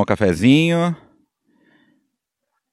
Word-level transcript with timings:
Tomar 0.00 0.02
um 0.02 0.04
cafezinho 0.06 0.96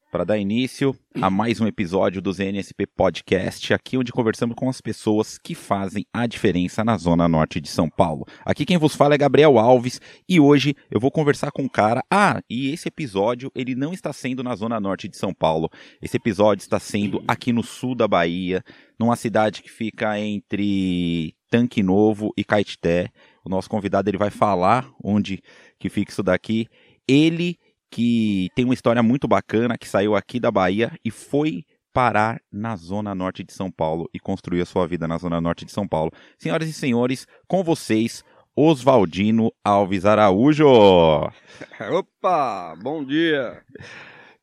para 0.09 0.23
dar 0.23 0.37
início 0.37 0.95
a 1.21 1.29
mais 1.29 1.59
um 1.59 1.67
episódio 1.67 2.21
do 2.21 2.31
ZNSP 2.31 2.87
Podcast, 2.87 3.73
aqui 3.73 3.97
onde 3.97 4.13
conversamos 4.13 4.55
com 4.55 4.69
as 4.69 4.79
pessoas 4.79 5.37
que 5.37 5.53
fazem 5.53 6.05
a 6.13 6.25
diferença 6.25 6.85
na 6.85 6.97
zona 6.97 7.27
norte 7.27 7.59
de 7.59 7.67
São 7.67 7.89
Paulo. 7.89 8.25
Aqui 8.45 8.65
quem 8.65 8.77
vos 8.77 8.95
fala 8.95 9.15
é 9.15 9.17
Gabriel 9.17 9.59
Alves 9.59 9.99
e 10.27 10.39
hoje 10.39 10.73
eu 10.89 10.99
vou 10.99 11.11
conversar 11.11 11.51
com 11.51 11.63
um 11.63 11.69
cara. 11.69 12.01
Ah, 12.09 12.41
e 12.49 12.71
esse 12.71 12.87
episódio 12.87 13.51
ele 13.53 13.75
não 13.75 13.91
está 13.91 14.13
sendo 14.13 14.41
na 14.41 14.55
zona 14.55 14.79
norte 14.79 15.09
de 15.09 15.17
São 15.17 15.33
Paulo. 15.33 15.69
Esse 16.01 16.15
episódio 16.15 16.61
está 16.61 16.79
sendo 16.79 17.21
aqui 17.27 17.51
no 17.51 17.61
sul 17.61 17.93
da 17.93 18.07
Bahia, 18.07 18.63
numa 18.97 19.17
cidade 19.17 19.61
que 19.61 19.69
fica 19.69 20.17
entre 20.17 21.35
Tanque 21.49 21.83
Novo 21.83 22.33
e 22.37 22.43
Caetité. 22.43 23.09
O 23.43 23.49
nosso 23.49 23.69
convidado 23.69 24.09
ele 24.09 24.17
vai 24.17 24.29
falar 24.29 24.89
onde 25.03 25.41
que 25.79 25.89
fica 25.89 26.11
isso 26.11 26.23
daqui. 26.23 26.67
Ele 27.07 27.57
que 27.89 28.49
tem 28.53 28.65
uma 28.65 28.73
história 28.73 29.01
muito 29.01 29.27
bacana, 29.27 29.77
que 29.77 29.87
saiu 29.87 30.15
aqui 30.15 30.39
da 30.39 30.51
Bahia 30.51 30.91
e 31.03 31.09
foi 31.09 31.63
parar 31.93 32.39
na 32.51 32.75
zona 32.75 33.15
norte 33.15 33.43
de 33.43 33.53
São 33.53 33.71
Paulo 33.71 34.07
e 34.13 34.19
construir 34.19 34.61
a 34.61 34.65
sua 34.65 34.87
vida 34.87 35.07
na 35.07 35.17
zona 35.17 35.41
norte 35.41 35.65
de 35.65 35.71
São 35.71 35.87
Paulo. 35.87 36.11
Senhoras 36.37 36.69
e 36.69 36.73
senhores, 36.73 37.25
com 37.47 37.63
vocês, 37.63 38.23
Oswaldino 38.55 39.51
Alves 39.63 40.05
Araújo. 40.05 40.67
Opa, 41.91 42.75
bom 42.81 43.03
dia. 43.03 43.63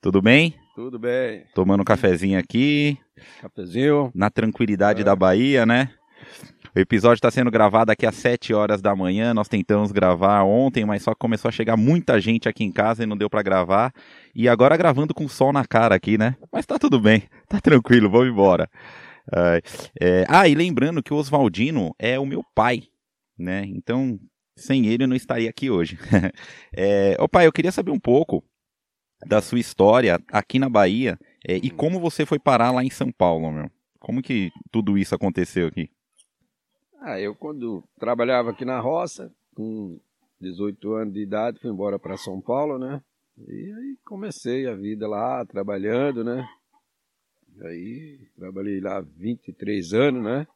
Tudo 0.00 0.20
bem? 0.20 0.54
Tudo 0.74 0.98
bem. 0.98 1.44
Tomando 1.54 1.82
um 1.82 1.84
cafezinho 1.84 2.38
aqui. 2.38 2.98
Cafezinho. 3.40 4.10
Na 4.14 4.30
tranquilidade 4.30 5.02
é. 5.02 5.04
da 5.04 5.14
Bahia, 5.14 5.64
né? 5.64 5.90
O 6.76 6.80
episódio 6.80 7.18
está 7.18 7.30
sendo 7.30 7.52
gravado 7.52 7.92
aqui 7.92 8.04
às 8.04 8.16
7 8.16 8.52
horas 8.52 8.82
da 8.82 8.96
manhã. 8.96 9.32
Nós 9.32 9.46
tentamos 9.46 9.92
gravar 9.92 10.42
ontem, 10.42 10.84
mas 10.84 11.04
só 11.04 11.14
começou 11.14 11.48
a 11.48 11.52
chegar 11.52 11.76
muita 11.76 12.20
gente 12.20 12.48
aqui 12.48 12.64
em 12.64 12.72
casa 12.72 13.04
e 13.04 13.06
não 13.06 13.16
deu 13.16 13.30
para 13.30 13.44
gravar. 13.44 13.92
E 14.34 14.48
agora 14.48 14.76
gravando 14.76 15.14
com 15.14 15.28
sol 15.28 15.52
na 15.52 15.64
cara 15.64 15.94
aqui, 15.94 16.18
né? 16.18 16.36
Mas 16.52 16.66
tá 16.66 16.76
tudo 16.76 16.98
bem, 16.98 17.22
tá 17.48 17.60
tranquilo, 17.60 18.10
vamos 18.10 18.26
embora. 18.28 18.68
é... 20.00 20.24
Ah, 20.28 20.48
e 20.48 20.54
lembrando 20.56 21.00
que 21.00 21.14
o 21.14 21.16
Oswaldino 21.16 21.94
é 21.96 22.18
o 22.18 22.26
meu 22.26 22.42
pai, 22.56 22.82
né? 23.38 23.64
Então, 23.68 24.18
sem 24.56 24.86
ele 24.86 25.04
eu 25.04 25.08
não 25.08 25.14
estaria 25.14 25.48
aqui 25.48 25.70
hoje. 25.70 25.96
é... 26.76 27.16
Ô 27.20 27.28
pai, 27.28 27.46
eu 27.46 27.52
queria 27.52 27.70
saber 27.70 27.92
um 27.92 28.00
pouco 28.00 28.42
da 29.24 29.40
sua 29.40 29.60
história 29.60 30.18
aqui 30.32 30.58
na 30.58 30.68
Bahia 30.68 31.16
é, 31.46 31.54
e 31.54 31.70
como 31.70 32.00
você 32.00 32.26
foi 32.26 32.40
parar 32.40 32.72
lá 32.72 32.82
em 32.82 32.90
São 32.90 33.12
Paulo, 33.12 33.52
meu. 33.52 33.70
Como 34.00 34.20
que 34.20 34.50
tudo 34.72 34.98
isso 34.98 35.14
aconteceu 35.14 35.68
aqui? 35.68 35.88
Ah, 37.06 37.20
eu 37.20 37.34
quando 37.34 37.84
trabalhava 38.00 38.52
aqui 38.52 38.64
na 38.64 38.80
roça, 38.80 39.30
com 39.54 40.00
18 40.40 40.94
anos 40.94 41.12
de 41.12 41.20
idade, 41.20 41.60
fui 41.60 41.70
embora 41.70 41.98
para 41.98 42.16
São 42.16 42.40
Paulo, 42.40 42.78
né? 42.78 43.02
E 43.46 43.52
aí 43.52 43.98
comecei 44.06 44.66
a 44.66 44.74
vida 44.74 45.06
lá, 45.06 45.44
trabalhando, 45.44 46.24
né? 46.24 46.48
Aí 47.60 48.20
trabalhei 48.38 48.80
lá 48.80 49.02
23 49.02 49.92
anos, 49.92 50.24
né? 50.24 50.46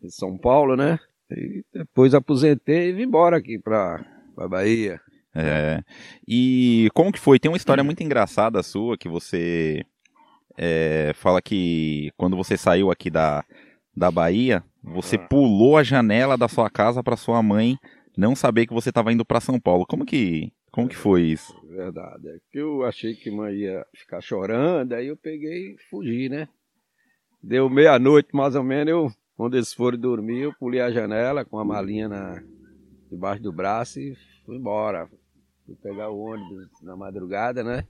Em 0.00 0.08
São 0.08 0.38
Paulo, 0.38 0.76
né? 0.76 1.00
E 1.28 1.64
depois 1.74 2.14
aposentei 2.14 2.90
e 2.90 2.92
vim 2.92 3.02
embora 3.02 3.36
aqui 3.36 3.58
para 3.58 4.06
a 4.36 4.46
Bahia. 4.46 5.00
É. 5.34 5.82
E 6.28 6.88
como 6.94 7.10
que 7.10 7.18
foi? 7.18 7.40
Tem 7.40 7.50
uma 7.50 7.56
história 7.56 7.82
muito 7.82 8.04
engraçada 8.04 8.62
sua 8.62 8.96
que 8.96 9.08
você 9.08 9.84
é, 10.56 11.10
fala 11.16 11.42
que 11.42 12.12
quando 12.16 12.36
você 12.36 12.56
saiu 12.56 12.88
aqui 12.88 13.10
da, 13.10 13.44
da 13.96 14.12
Bahia, 14.12 14.62
você 14.82 15.16
ah. 15.16 15.18
pulou 15.18 15.76
a 15.76 15.82
janela 15.82 16.36
da 16.36 16.48
sua 16.48 16.70
casa 16.70 17.02
para 17.02 17.16
sua 17.16 17.42
mãe 17.42 17.78
não 18.16 18.34
saber 18.34 18.66
que 18.66 18.74
você 18.74 18.88
estava 18.88 19.12
indo 19.12 19.24
para 19.24 19.40
São 19.40 19.58
Paulo. 19.58 19.86
Como 19.86 20.04
que, 20.04 20.52
como 20.70 20.88
que 20.88 20.96
foi 20.96 21.22
isso? 21.22 21.54
Verdade. 21.68 22.28
É 22.28 22.38
que 22.50 22.58
eu 22.58 22.84
achei 22.84 23.14
que 23.14 23.30
mãe 23.30 23.54
ia 23.54 23.86
ficar 23.94 24.20
chorando, 24.20 24.92
aí 24.92 25.06
eu 25.06 25.16
peguei 25.16 25.74
e 25.74 25.78
fugi, 25.88 26.28
né? 26.28 26.48
Deu 27.42 27.70
meia-noite 27.70 28.28
mais 28.34 28.54
ou 28.54 28.62
menos, 28.62 28.90
eu, 28.90 29.12
quando 29.36 29.54
eles 29.54 29.72
foram 29.72 29.98
dormir, 29.98 30.42
eu 30.42 30.54
pulei 30.54 30.80
a 30.80 30.90
janela 30.90 31.44
com 31.44 31.58
a 31.58 31.64
malinha 31.64 32.08
na, 32.08 32.42
debaixo 33.10 33.42
do 33.42 33.52
braço 33.52 33.98
e 33.98 34.14
fui 34.44 34.56
embora. 34.56 35.08
Fui 35.64 35.74
pegar 35.76 36.10
o 36.10 36.18
ônibus 36.18 36.68
na 36.82 36.96
madrugada, 36.96 37.64
né? 37.64 37.86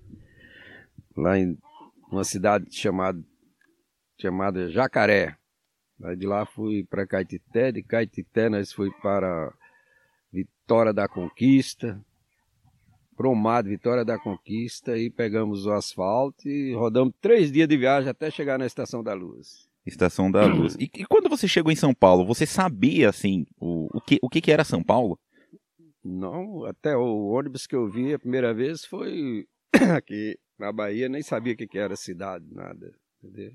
Lá 1.17 1.39
em 1.39 1.59
uma 2.11 2.25
cidade 2.25 2.67
chamada, 2.71 3.21
chamada 4.21 4.71
Jacaré. 4.71 5.40
Aí 6.03 6.17
de 6.17 6.27
lá 6.27 6.47
fui 6.47 6.85
para 6.85 7.07
Caetité, 7.07 7.73
de 7.73 7.83
Caetité 7.83 8.49
nós 8.49 8.73
fui 8.73 8.91
para 9.03 9.53
Vitória 10.33 10.93
da 10.93 11.07
Conquista, 11.07 12.01
Promado, 13.17 13.69
Vitória 13.69 14.05
da 14.05 14.19
Conquista, 14.19 14.97
e 14.97 15.11
pegamos 15.11 15.67
o 15.67 15.73
asfalto 15.73 16.49
e 16.49 16.73
rodamos 16.75 17.13
três 17.21 17.53
dias 17.53 17.69
de 17.69 17.77
viagem 17.77 18.09
até 18.09 18.31
chegar 18.31 18.59
na 18.59 18.65
Estação 18.65 19.03
da 19.03 19.13
Luz. 19.13 19.69
Estação 19.85 20.31
da 20.31 20.47
Luz. 20.47 20.75
E, 20.77 20.85
e 20.85 21.05
quando 21.05 21.29
você 21.29 21.47
chegou 21.47 21.71
em 21.71 21.77
São 21.77 21.93
Paulo, 21.93 22.25
você 22.25 22.47
sabia, 22.47 23.09
assim, 23.09 23.47
o, 23.59 23.89
o, 23.93 24.01
que, 24.01 24.19
o 24.23 24.29
que, 24.29 24.41
que 24.41 24.51
era 24.53 24.65
São 24.65 24.83
Paulo? 24.83 25.19
Não, 26.03 26.65
até 26.65 26.97
o 26.97 27.29
ônibus 27.29 27.67
que 27.67 27.77
eu 27.77 27.89
vi 27.91 28.15
a 28.15 28.19
primeira 28.19 28.55
vez 28.55 28.85
foi 28.85 29.47
aqui 29.95 30.39
na 30.59 30.73
Bahia, 30.73 31.09
nem 31.09 31.23
sabia 31.23 31.53
o 31.53 31.57
que, 31.57 31.67
que 31.67 31.79
era 31.79 31.97
cidade, 31.97 32.47
nada, 32.51 32.95
entendeu? 33.23 33.53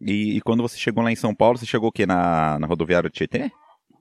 E, 0.00 0.36
e, 0.36 0.40
quando 0.40 0.62
você 0.62 0.78
chegou 0.78 1.02
lá 1.02 1.10
em 1.10 1.16
São 1.16 1.34
Paulo, 1.34 1.58
você 1.58 1.66
chegou 1.66 1.88
o 1.88 1.92
quê? 1.92 2.06
Na, 2.06 2.58
na 2.58 2.66
rodoviária 2.66 3.10
de 3.10 3.16
Tietê? 3.16 3.50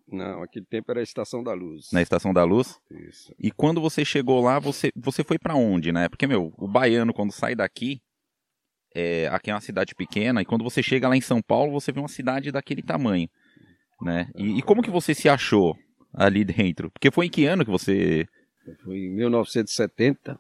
Não, 0.07 0.43
aquele 0.43 0.65
tempo 0.65 0.91
era 0.91 0.99
a 0.99 1.03
Estação 1.03 1.43
da 1.43 1.53
Luz. 1.53 1.89
Na 1.91 2.01
Estação 2.01 2.31
da 2.31 2.43
Luz? 2.43 2.79
Isso. 2.91 3.33
E 3.39 3.51
quando 3.51 3.81
você 3.81 4.05
chegou 4.05 4.41
lá, 4.41 4.59
você, 4.59 4.91
você 4.95 5.23
foi 5.23 5.39
para 5.39 5.55
onde, 5.55 5.91
né? 5.91 6.07
Porque, 6.07 6.27
meu, 6.27 6.53
o 6.57 6.67
baiano, 6.67 7.13
quando 7.13 7.31
sai 7.31 7.55
daqui, 7.55 7.99
é, 8.93 9.27
aqui 9.27 9.49
é 9.49 9.53
uma 9.53 9.61
cidade 9.61 9.95
pequena, 9.95 10.41
e 10.41 10.45
quando 10.45 10.63
você 10.63 10.83
chega 10.83 11.09
lá 11.09 11.17
em 11.17 11.21
São 11.21 11.41
Paulo, 11.41 11.71
você 11.71 11.91
vê 11.91 11.99
uma 11.99 12.07
cidade 12.07 12.51
daquele 12.51 12.83
tamanho, 12.83 13.27
né? 14.01 14.29
E, 14.35 14.59
e 14.59 14.61
como 14.61 14.83
que 14.83 14.91
você 14.91 15.15
se 15.15 15.27
achou 15.27 15.75
ali 16.13 16.45
dentro? 16.45 16.91
Porque 16.91 17.09
foi 17.09 17.25
em 17.25 17.29
que 17.29 17.45
ano 17.45 17.65
que 17.65 17.71
você... 17.71 18.27
Foi 18.83 18.97
em 18.97 19.15
1970. 19.15 20.39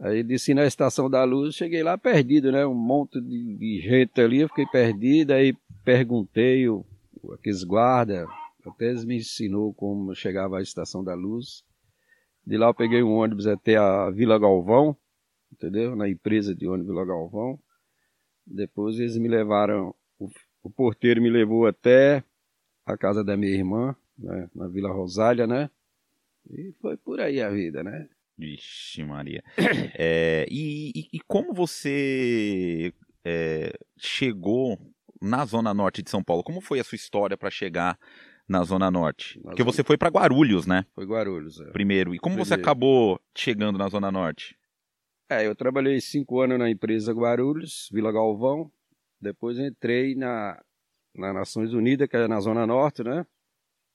Aí 0.00 0.22
desci 0.22 0.54
na 0.54 0.64
Estação 0.64 1.10
da 1.10 1.22
Luz, 1.24 1.54
cheguei 1.54 1.82
lá 1.82 1.98
perdido, 1.98 2.50
né? 2.50 2.64
Um 2.66 2.74
monte 2.74 3.20
de, 3.20 3.56
de 3.58 3.80
gente 3.82 4.18
ali, 4.18 4.40
eu 4.40 4.48
fiquei 4.48 4.64
perdido, 4.66 5.32
aí 5.32 5.54
perguntei 5.84 6.66
o, 6.70 6.86
aqueles 7.34 7.62
guardas, 7.62 8.26
até 8.64 8.88
eles 8.88 9.04
me 9.04 9.18
ensinou 9.18 9.74
como 9.74 10.14
chegava 10.14 10.58
à 10.58 10.62
Estação 10.62 11.04
da 11.04 11.12
Luz. 11.12 11.62
De 12.46 12.56
lá 12.56 12.68
eu 12.68 12.74
peguei 12.74 13.02
um 13.02 13.12
ônibus 13.12 13.46
até 13.46 13.76
a 13.76 14.08
Vila 14.10 14.38
Galvão, 14.38 14.96
entendeu? 15.52 15.94
Na 15.94 16.08
empresa 16.08 16.54
de 16.54 16.66
ônibus 16.66 16.92
Vila 16.92 17.04
Galvão. 17.04 17.60
Depois 18.46 18.98
eles 18.98 19.18
me 19.18 19.28
levaram, 19.28 19.94
o, 20.18 20.30
o 20.62 20.70
porteiro 20.70 21.20
me 21.20 21.28
levou 21.28 21.66
até 21.66 22.24
a 22.86 22.96
casa 22.96 23.22
da 23.22 23.36
minha 23.36 23.52
irmã, 23.52 23.94
né? 24.18 24.48
na 24.54 24.66
Vila 24.66 24.90
Rosália, 24.90 25.46
né? 25.46 25.70
E 26.50 26.72
foi 26.80 26.96
por 26.96 27.20
aí 27.20 27.42
a 27.42 27.50
vida, 27.50 27.84
né? 27.84 28.08
Vixe, 28.40 29.04
Maria. 29.04 29.42
É, 29.98 30.46
e, 30.50 30.92
e, 30.94 31.08
e, 31.12 31.20
como 31.20 31.52
você 31.52 32.92
é, 33.24 33.72
chegou 33.98 34.78
na 35.20 35.44
Zona 35.44 35.74
Norte 35.74 36.02
de 36.02 36.10
São 36.10 36.22
Paulo? 36.22 36.42
Como 36.42 36.60
foi 36.60 36.80
a 36.80 36.84
sua 36.84 36.96
história 36.96 37.36
para 37.36 37.50
chegar 37.50 37.98
na 38.48 38.64
Zona 38.64 38.90
Norte? 38.90 39.38
Na 39.38 39.50
Porque 39.50 39.62
zona... 39.62 39.72
você 39.72 39.84
foi 39.84 39.98
para 39.98 40.08
Guarulhos, 40.08 40.66
né? 40.66 40.86
Foi 40.94 41.04
Guarulhos, 41.04 41.60
é. 41.60 41.70
Primeiro. 41.70 42.14
E 42.14 42.18
como 42.18 42.34
Primeiro. 42.34 42.48
você 42.48 42.54
acabou 42.54 43.20
chegando 43.36 43.78
na 43.78 43.88
Zona 43.88 44.10
Norte? 44.10 44.56
É, 45.28 45.46
eu 45.46 45.54
trabalhei 45.54 46.00
cinco 46.00 46.40
anos 46.40 46.58
na 46.58 46.70
empresa 46.70 47.12
Guarulhos, 47.12 47.88
Vila 47.92 48.10
Galvão. 48.10 48.70
Depois 49.20 49.58
entrei 49.58 50.14
na, 50.14 50.60
na 51.14 51.32
Nações 51.32 51.72
Unidas, 51.74 52.08
que 52.08 52.16
é 52.16 52.26
na 52.26 52.40
Zona 52.40 52.66
Norte, 52.66 53.04
né? 53.04 53.26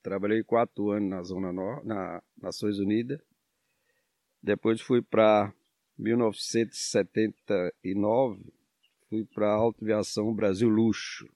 Trabalhei 0.04 0.44
quatro 0.44 0.92
anos 0.92 1.10
na 1.10 1.24
Zona 1.24 1.52
Norte, 1.52 1.88
na 1.88 2.22
Nações 2.40 2.78
Unidas. 2.78 3.20
Depois 4.46 4.80
fui 4.80 5.02
para 5.02 5.52
1979, 5.98 8.54
fui 9.10 9.26
para 9.26 9.48
a 9.48 9.56
Autoviação 9.56 10.32
Brasil 10.36 10.70
Luxo. 10.70 11.28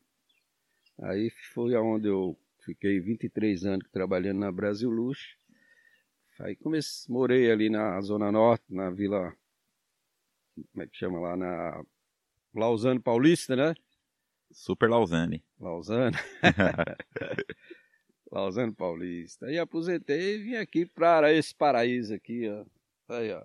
Aí 1.00 1.32
foi 1.56 1.74
aonde 1.74 2.08
eu 2.08 2.38
fiquei 2.64 3.00
23 3.00 3.66
anos 3.66 3.90
trabalhando 3.92 4.38
na 4.38 4.52
Brasil 4.52 4.92
Luxo. 4.92 5.36
Aí 6.40 6.56
comecei, 6.56 7.12
morei 7.12 7.52
ali 7.52 7.68
na 7.68 8.00
Zona 8.02 8.32
Norte, 8.32 8.66
na 8.70 8.92
Vila. 8.92 9.36
Como 10.72 10.84
é 10.84 10.86
que 10.86 10.96
chama 10.96 11.20
lá? 11.20 11.36
Na 11.36 11.84
Lausanne 12.54 13.00
Paulista, 13.00 13.56
né? 13.56 13.74
Super 14.52 14.88
Lausanne. 14.88 15.44
Lausanne. 15.60 16.16
Lausanne 18.32 18.72
Paulista. 18.72 19.48
Aí 19.48 19.58
aposentei 19.58 20.36
e 20.36 20.44
vim 20.44 20.56
aqui 20.58 20.86
para 20.86 21.34
esse 21.34 21.56
paraíso 21.56 22.14
aqui, 22.14 22.48
ó. 22.48 22.64
Aí, 23.10 23.32
ó. 23.34 23.42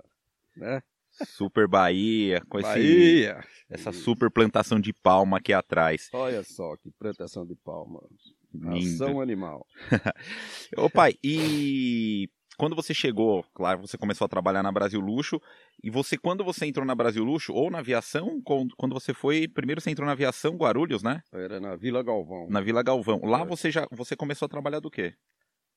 Né? 0.56 0.82
Super 1.10 1.68
Bahia, 1.68 2.40
com 2.48 2.60
Bahia. 2.60 3.38
Esse, 3.38 3.64
essa 3.70 3.92
super 3.92 4.30
plantação 4.30 4.80
de 4.80 4.92
palma 4.92 5.38
aqui 5.38 5.52
atrás. 5.52 6.08
Olha 6.12 6.42
só 6.42 6.76
que 6.76 6.90
plantação 6.90 7.46
de 7.46 7.54
palma. 7.54 8.00
Ação 8.76 9.20
animal. 9.20 9.66
Ô 10.76 10.90
pai, 10.90 11.14
e 11.22 12.28
quando 12.56 12.76
você 12.76 12.92
chegou, 12.94 13.44
claro, 13.54 13.80
você 13.80 13.98
começou 13.98 14.24
a 14.24 14.28
trabalhar 14.28 14.62
na 14.62 14.72
Brasil 14.72 15.00
Luxo, 15.00 15.40
e 15.82 15.90
você, 15.90 16.16
quando 16.16 16.44
você 16.44 16.66
entrou 16.66 16.86
na 16.86 16.94
Brasil 16.94 17.24
Luxo, 17.24 17.52
ou 17.52 17.70
na 17.70 17.78
aviação, 17.78 18.40
quando 18.42 18.92
você 18.92 19.12
foi, 19.12 19.48
primeiro 19.48 19.80
você 19.80 19.90
entrou 19.90 20.06
na 20.06 20.12
aviação 20.12 20.56
Guarulhos, 20.56 21.02
né? 21.02 21.22
Era 21.32 21.60
na 21.60 21.76
Vila 21.76 22.02
Galvão. 22.02 22.46
Na 22.48 22.60
Vila 22.60 22.82
Galvão. 22.82 23.20
Lá 23.24 23.42
É. 23.42 23.44
você 23.44 23.70
já, 23.70 23.86
você 23.90 24.16
começou 24.16 24.46
a 24.46 24.48
trabalhar 24.48 24.80
do 24.80 24.90
quê? 24.90 25.14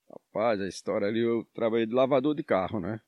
Rapaz, 0.10 0.62
a 0.62 0.68
história 0.68 1.08
ali, 1.08 1.20
eu 1.20 1.44
trabalhei 1.54 1.86
de 1.86 1.94
lavador 1.94 2.34
de 2.34 2.44
carro, 2.44 2.80
né? 2.80 3.00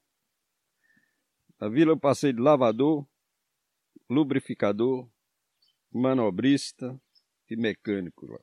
Na 1.59 1.67
vila 1.67 1.91
eu 1.91 1.97
passei 1.99 2.31
de 2.31 2.39
lavador, 2.41 3.05
lubrificador, 4.09 5.07
manobrista 5.91 6.99
e 7.49 7.55
mecânico. 7.55 8.25
lá. 8.27 8.39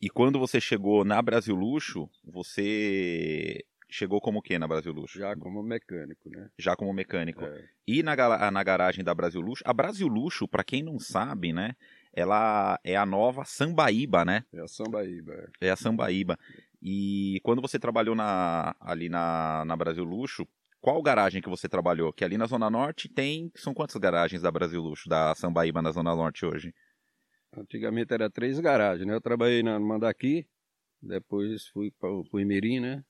E 0.00 0.08
quando 0.08 0.38
você 0.38 0.60
chegou 0.60 1.04
na 1.04 1.20
Brasil 1.20 1.54
Luxo, 1.54 2.08
você 2.24 3.64
chegou 3.88 4.20
como 4.20 4.38
o 4.38 4.42
quê 4.42 4.58
na 4.58 4.66
Brasil 4.66 4.92
Luxo? 4.92 5.18
Já 5.18 5.36
como 5.36 5.62
mecânico, 5.62 6.30
né? 6.30 6.50
Já 6.58 6.74
como 6.74 6.92
mecânico. 6.92 7.44
É, 7.44 7.68
E 7.86 8.02
na, 8.02 8.50
na 8.50 8.62
garagem 8.64 9.04
da 9.04 9.14
Brasil 9.14 9.40
Luxo, 9.40 9.62
a 9.66 9.72
Brasil 9.72 10.08
Luxo, 10.08 10.48
pra 10.48 10.64
quem 10.64 10.82
não 10.82 10.98
sabe, 10.98 11.52
né, 11.52 11.76
ela 12.12 12.80
é 12.82 12.96
a 12.96 13.04
nova 13.06 13.44
Sambaíba, 13.44 14.24
né? 14.24 14.44
é 14.52 14.60
a 14.60 14.66
Sambaíba. 14.66 15.34
é. 15.60 15.68
É 15.68 15.70
a 15.70 15.76
Sambaíba. 15.76 16.38
E 16.80 17.38
quando 17.44 17.62
você 17.62 17.78
trabalhou 17.78 18.14
na, 18.14 18.74
ali 18.80 19.08
na, 19.08 19.64
na 19.66 19.76
Brasil 19.76 20.02
Luxo, 20.04 20.48
qual 20.82 21.00
garagem 21.00 21.40
que 21.40 21.48
você 21.48 21.68
trabalhou? 21.68 22.12
Que 22.12 22.24
ali 22.24 22.36
na 22.36 22.46
Zona 22.46 22.68
Norte 22.68 23.08
tem. 23.08 23.52
São 23.54 23.72
quantas 23.72 23.94
garagens 23.96 24.42
da 24.42 24.50
Brasil 24.50 24.82
Luxo, 24.82 25.08
da 25.08 25.32
Sambaíba 25.36 25.80
na 25.80 25.92
Zona 25.92 26.14
Norte 26.14 26.44
hoje? 26.44 26.74
Antigamente 27.56 28.12
era 28.12 28.28
três 28.28 28.58
garagens, 28.58 29.06
né? 29.06 29.14
Eu 29.14 29.20
trabalhei 29.20 29.62
na 29.62 29.78
Mandaqui, 29.78 30.44
depois 31.00 31.68
fui 31.68 31.92
para 31.92 32.10
o 32.10 32.40
Imirim, 32.40 32.80
né? 32.80 33.04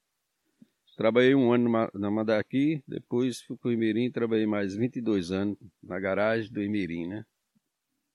Trabalhei 0.99 1.35
um 1.35 1.51
ano 1.51 1.91
na 1.95 2.11
Mandaqui, 2.11 2.85
depois 2.87 3.41
fui 3.41 3.57
para 3.57 3.71
o 3.71 3.73
Imirim, 3.73 4.11
trabalhei 4.11 4.47
mais 4.47 4.77
22 4.77 5.33
anos 5.33 5.57
na 5.83 5.99
garagem 5.99 6.53
do 6.53 6.63
Imirim, 6.63 7.07
né? 7.07 7.25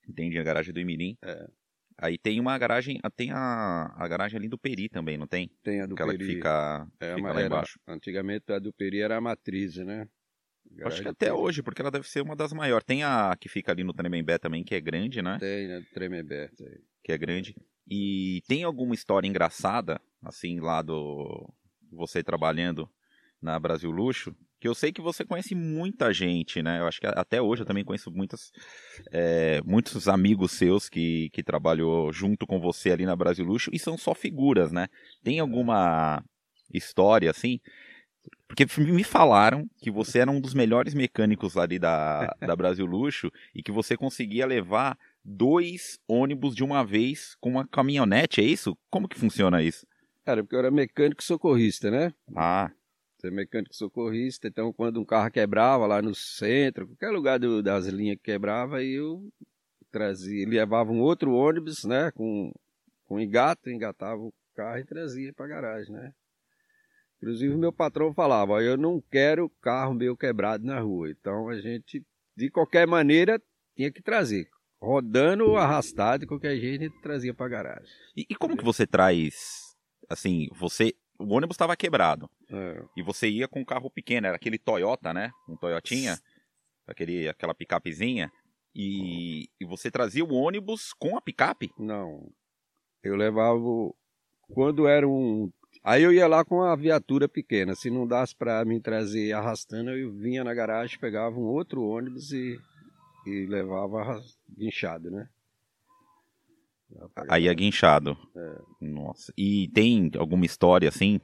Entendi, 0.08 0.38
a 0.38 0.44
garagem 0.44 0.72
do 0.72 0.80
Imirim. 0.80 1.18
É. 1.24 1.48
Aí 2.00 2.18
tem 2.18 2.40
uma 2.40 2.58
garagem. 2.58 3.00
ah, 3.04 3.10
Tem 3.10 3.32
a, 3.32 3.92
a 3.96 4.08
garagem 4.08 4.38
ali 4.38 4.48
do 4.48 4.58
Peri 4.58 4.88
também, 4.90 5.18
não 5.18 5.26
tem? 5.28 5.50
Tem 5.64 5.82
a 5.82 5.86
do 5.88 5.96
Aquela 5.96 6.12
que 6.12 6.20
Peri. 6.20 6.34
fica, 6.36 6.88
é, 7.00 7.16
fica 7.16 7.28
lá 7.34 7.40
era- 7.40 7.48
embaixo. 7.48 7.80
Antigamente 7.88 8.52
a 8.54 8.60
do 8.60 8.72
Peri 8.72 9.02
era 9.02 9.18
a 9.18 9.22
matriz, 9.22 9.78
né? 9.78 10.02
Acho 10.02 10.76
Garagem 10.76 10.98
que 11.00 11.04
do 11.06 11.12
até 11.12 11.26
Peri. 11.28 11.38
hoje, 11.38 11.64
porque 11.64 11.82
ela 11.82 11.90
deve 11.90 12.08
ser 12.08 12.22
uma 12.22 12.36
das 12.36 12.54
maiores. 12.54 12.86
Tem 12.86 13.04
a 13.04 13.36
que 13.40 13.50
fica 13.50 13.72
ali 13.72 13.84
no 13.84 13.94
Tremembé 13.94 14.38
também, 14.38 14.64
que 14.64 14.76
é 14.76 14.80
grande, 14.82 15.22
né? 15.22 15.38
Tem, 15.40 15.68
né? 15.68 15.80
Do 15.80 15.86
Tremembé. 15.88 16.50
tem. 16.56 16.68
Que 17.04 17.12
é 17.14 17.18
grande. 17.18 17.56
E 17.90 18.42
tem 18.48 18.64
alguma 18.64 18.94
história 18.94 19.28
engraçada, 19.28 20.00
assim, 20.22 20.60
lá 20.60 20.82
do. 20.82 21.52
Você 21.92 22.22
trabalhando 22.22 22.88
na 23.42 23.58
Brasil 23.60 23.90
Luxo? 23.90 24.36
Que 24.60 24.68
eu 24.68 24.74
sei 24.74 24.92
que 24.92 25.02
você 25.02 25.24
conhece 25.24 25.54
muita 25.54 26.12
gente, 26.14 26.64
né? 26.64 26.80
Eu 26.80 26.88
acho 26.88 27.00
que 27.00 27.08
até 27.08 27.42
hoje 27.42 27.62
eu 27.62 27.66
também 27.66 27.84
conheço 27.84 28.12
muitas, 28.12 28.52
é, 29.12 29.62
muitos 29.64 30.08
amigos 30.08 30.52
seus 30.54 30.90
que, 30.90 31.30
que 31.32 31.44
trabalhou 31.44 32.12
junto 32.12 32.48
com 32.48 32.60
você 32.60 32.92
ali 32.92 33.06
na 33.06 33.16
Brasil 33.16 33.46
Luxo 33.46 33.70
e 33.72 33.78
são 33.78 33.98
só 33.98 34.16
figuras, 34.16 34.72
né? 34.72 34.88
Tem 35.24 35.40
alguma 35.40 36.24
história 36.74 37.30
assim? 37.30 37.60
Porque 38.48 38.66
me 38.82 39.04
falaram 39.04 39.70
que 39.78 39.92
você 39.92 40.20
era 40.20 40.32
um 40.32 40.40
dos 40.40 40.54
melhores 40.54 40.94
mecânicos 40.94 41.58
ali 41.58 41.78
da, 41.78 42.34
da 42.42 42.56
Brasil 42.56 42.86
Luxo 42.86 43.32
e 43.54 43.62
que 43.62 43.72
você 43.72 43.96
conseguia 43.98 44.46
levar 44.46 44.98
dois 45.24 46.00
ônibus 46.08 46.56
de 46.56 46.64
uma 46.64 46.84
vez 46.86 47.36
com 47.40 47.50
uma 47.52 47.68
caminhonete, 47.68 48.40
é 48.40 48.44
isso? 48.44 48.78
Como 48.90 49.08
que 49.08 49.20
funciona 49.20 49.62
isso? 49.62 49.86
Era 50.26 50.42
porque 50.42 50.56
eu 50.56 50.60
era 50.60 50.72
mecânico 50.72 51.24
socorrista, 51.24 51.92
né? 51.92 52.14
Ah, 52.36 52.72
Ser 53.20 53.32
mecânico 53.32 53.76
socorrista, 53.76 54.48
então 54.48 54.72
quando 54.72 55.00
um 55.02 55.06
carro 55.06 55.32
quebrava 55.32 55.88
lá 55.88 56.02
no 56.02 56.14
centro, 56.14 56.86
qualquer 56.88 57.10
lugar 57.10 57.40
do- 57.40 57.64
das 57.64 57.88
linhas 57.88 58.18
que 58.18 58.24
quebrava, 58.24 58.84
eu 58.84 59.28
trazia, 59.92 60.48
levava 60.48 60.92
um 60.92 61.02
outro 61.02 61.32
ônibus, 61.34 61.84
né, 61.84 62.12
com, 62.12 62.52
com 63.06 63.20
engato, 63.20 63.70
engatava 63.72 64.22
o 64.22 64.32
carro 64.56 64.78
e 64.78 64.86
trazia 64.86 65.34
para 65.34 65.48
garagem, 65.48 65.92
né. 65.94 66.14
Inclusive 67.18 67.56
meu 67.58 67.74
patrão 67.74 68.14
falava, 68.14 68.54
"Ó, 68.54 68.62
eu 68.62 68.78
não 68.78 69.02
quero 69.10 69.50
carro 69.62 69.94
meu 69.96 70.16
quebrado 70.16 70.64
na 70.64 70.80
rua, 70.80 71.10
então 71.10 71.50
a 71.50 71.60
gente, 71.60 72.06
de 72.36 72.50
qualquer 72.52 72.86
maneira, 72.86 73.42
tinha 73.76 73.92
que 73.92 74.02
trazer. 74.02 74.48
Rodando 74.80 75.44
ou 75.46 75.58
arrastado, 75.58 76.22
de 76.22 76.28
qualquer 76.28 76.56
jeito, 76.60 76.82
a 76.82 76.88
gente 76.88 77.02
trazia 77.02 77.34
para 77.34 77.48
garagem. 77.48 77.90
e, 78.16 78.28
e 78.30 78.36
como 78.36 78.56
que 78.56 78.64
você 78.64 78.86
traz, 78.86 79.76
assim, 80.08 80.48
você, 80.56 80.94
o 81.20 81.34
ônibus 81.34 81.56
estava 81.56 81.76
quebrado 81.76 82.30
É. 82.52 82.84
e 82.96 83.02
você 83.04 83.28
ia 83.28 83.48
com 83.48 83.60
um 83.62 83.66
carro 83.66 83.90
pequeno, 83.90 84.28
era 84.28 84.36
aquele 84.36 84.58
Toyota, 84.58 85.14
né? 85.14 85.32
Um 85.48 85.56
Toyotinha, 85.56 86.18
aquele, 86.88 87.28
aquela 87.28 87.54
picapezinha, 87.54 88.32
e, 88.76 89.50
e 89.60 89.66
você 89.66 89.90
trazia 89.90 90.24
o 90.24 90.34
ônibus 90.34 90.94
com 90.94 91.18
a 91.18 91.22
picape? 91.22 91.72
Não. 91.80 92.30
Eu 93.04 93.16
levava. 93.16 93.60
Quando 94.54 94.88
era 94.88 95.08
um. 95.08 95.52
Aí 95.84 96.04
eu 96.04 96.14
ia 96.14 96.28
lá 96.28 96.46
com 96.46 96.62
a 96.62 96.76
viatura 96.76 97.28
pequena. 97.28 97.74
Se 97.76 97.90
não 97.90 98.06
dasse 98.06 98.36
pra 98.36 98.64
mim 98.66 98.80
trazer 98.80 99.32
arrastando, 99.34 99.92
eu 99.92 100.12
vinha 100.14 100.44
na 100.44 100.54
garagem, 100.54 101.00
pegava 101.00 101.36
um 101.38 101.44
outro 101.46 101.82
ônibus 101.84 102.32
e, 102.32 102.60
e 103.26 103.46
levava 103.48 104.22
guinchado, 104.58 105.10
né? 105.10 105.28
Aí 107.30 107.48
é 107.48 107.54
guinchado. 107.54 108.18
Nossa. 108.82 109.34
E 109.38 109.70
tem 109.74 110.10
alguma 110.18 110.46
história 110.46 110.88
assim, 110.90 111.20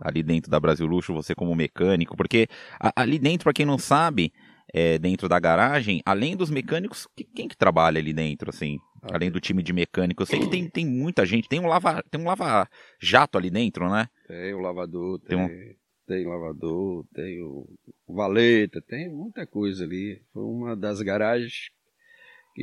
ali 0.00 0.22
dentro 0.22 0.50
da 0.50 0.60
Brasil 0.60 0.86
Luxo, 0.86 1.12
você 1.14 1.34
como 1.34 1.54
mecânico? 1.54 2.16
Porque 2.16 2.48
ali 2.94 3.18
dentro, 3.18 3.44
pra 3.44 3.52
quem 3.52 3.66
não 3.66 3.78
sabe, 3.78 4.32
é, 4.72 4.98
dentro 4.98 5.28
da 5.28 5.38
garagem, 5.40 6.02
além 6.04 6.36
dos 6.36 6.50
mecânicos, 6.50 7.06
que- 7.16 7.24
quem 7.24 7.48
que 7.48 7.56
trabalha 7.56 7.98
ali 7.98 8.12
dentro, 8.12 8.50
assim? 8.50 8.78
Ah, 9.02 9.14
Além 9.14 9.30
do 9.30 9.40
time 9.40 9.62
de 9.62 9.72
mecânico, 9.72 10.22
eu 10.22 10.26
sei 10.26 10.40
que 10.40 10.48
tem, 10.48 10.68
tem 10.68 10.84
muita 10.84 11.24
gente, 11.24 11.48
tem 11.48 11.60
um 11.60 11.66
lava, 11.68 12.02
tem 12.10 12.20
um 12.20 12.24
lava 12.24 12.68
jato 13.00 13.38
ali 13.38 13.48
dentro, 13.48 13.88
né? 13.88 14.08
Tem 14.26 14.52
o 14.52 14.58
lavador, 14.60 15.18
Tem 15.20 15.28
tem, 15.28 15.38
um- 15.38 15.74
tem 16.06 16.26
lavador, 16.26 17.06
tem 17.14 17.40
o 17.42 17.66
valeta, 18.08 18.82
tem 18.82 19.08
muita 19.08 19.46
coisa 19.46 19.84
ali. 19.84 20.20
Foi 20.32 20.42
uma 20.42 20.76
das 20.76 21.00
garagens 21.00 21.70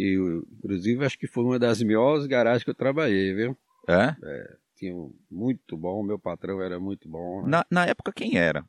eu- 0.03 0.47
inclusive, 0.57 1.05
acho 1.05 1.17
que 1.17 1.27
foi 1.27 1.43
uma 1.43 1.57
das 1.59 1.81
melhores 1.81 2.25
garagens 2.27 2.63
que 2.63 2.69
eu 2.69 2.75
trabalhei, 2.75 3.33
viu? 3.33 3.57
É? 3.87 4.15
Tinha 4.75 4.95
um 4.95 5.13
muito 5.31 5.77
bom, 5.77 6.03
meu 6.03 6.19
patrão 6.19 6.61
era 6.61 6.79
muito 6.79 7.07
bom. 7.07 7.43
né? 7.43 7.49
Na, 7.49 7.65
na 7.71 7.85
época, 7.85 8.11
quem 8.11 8.37
era? 8.37 8.65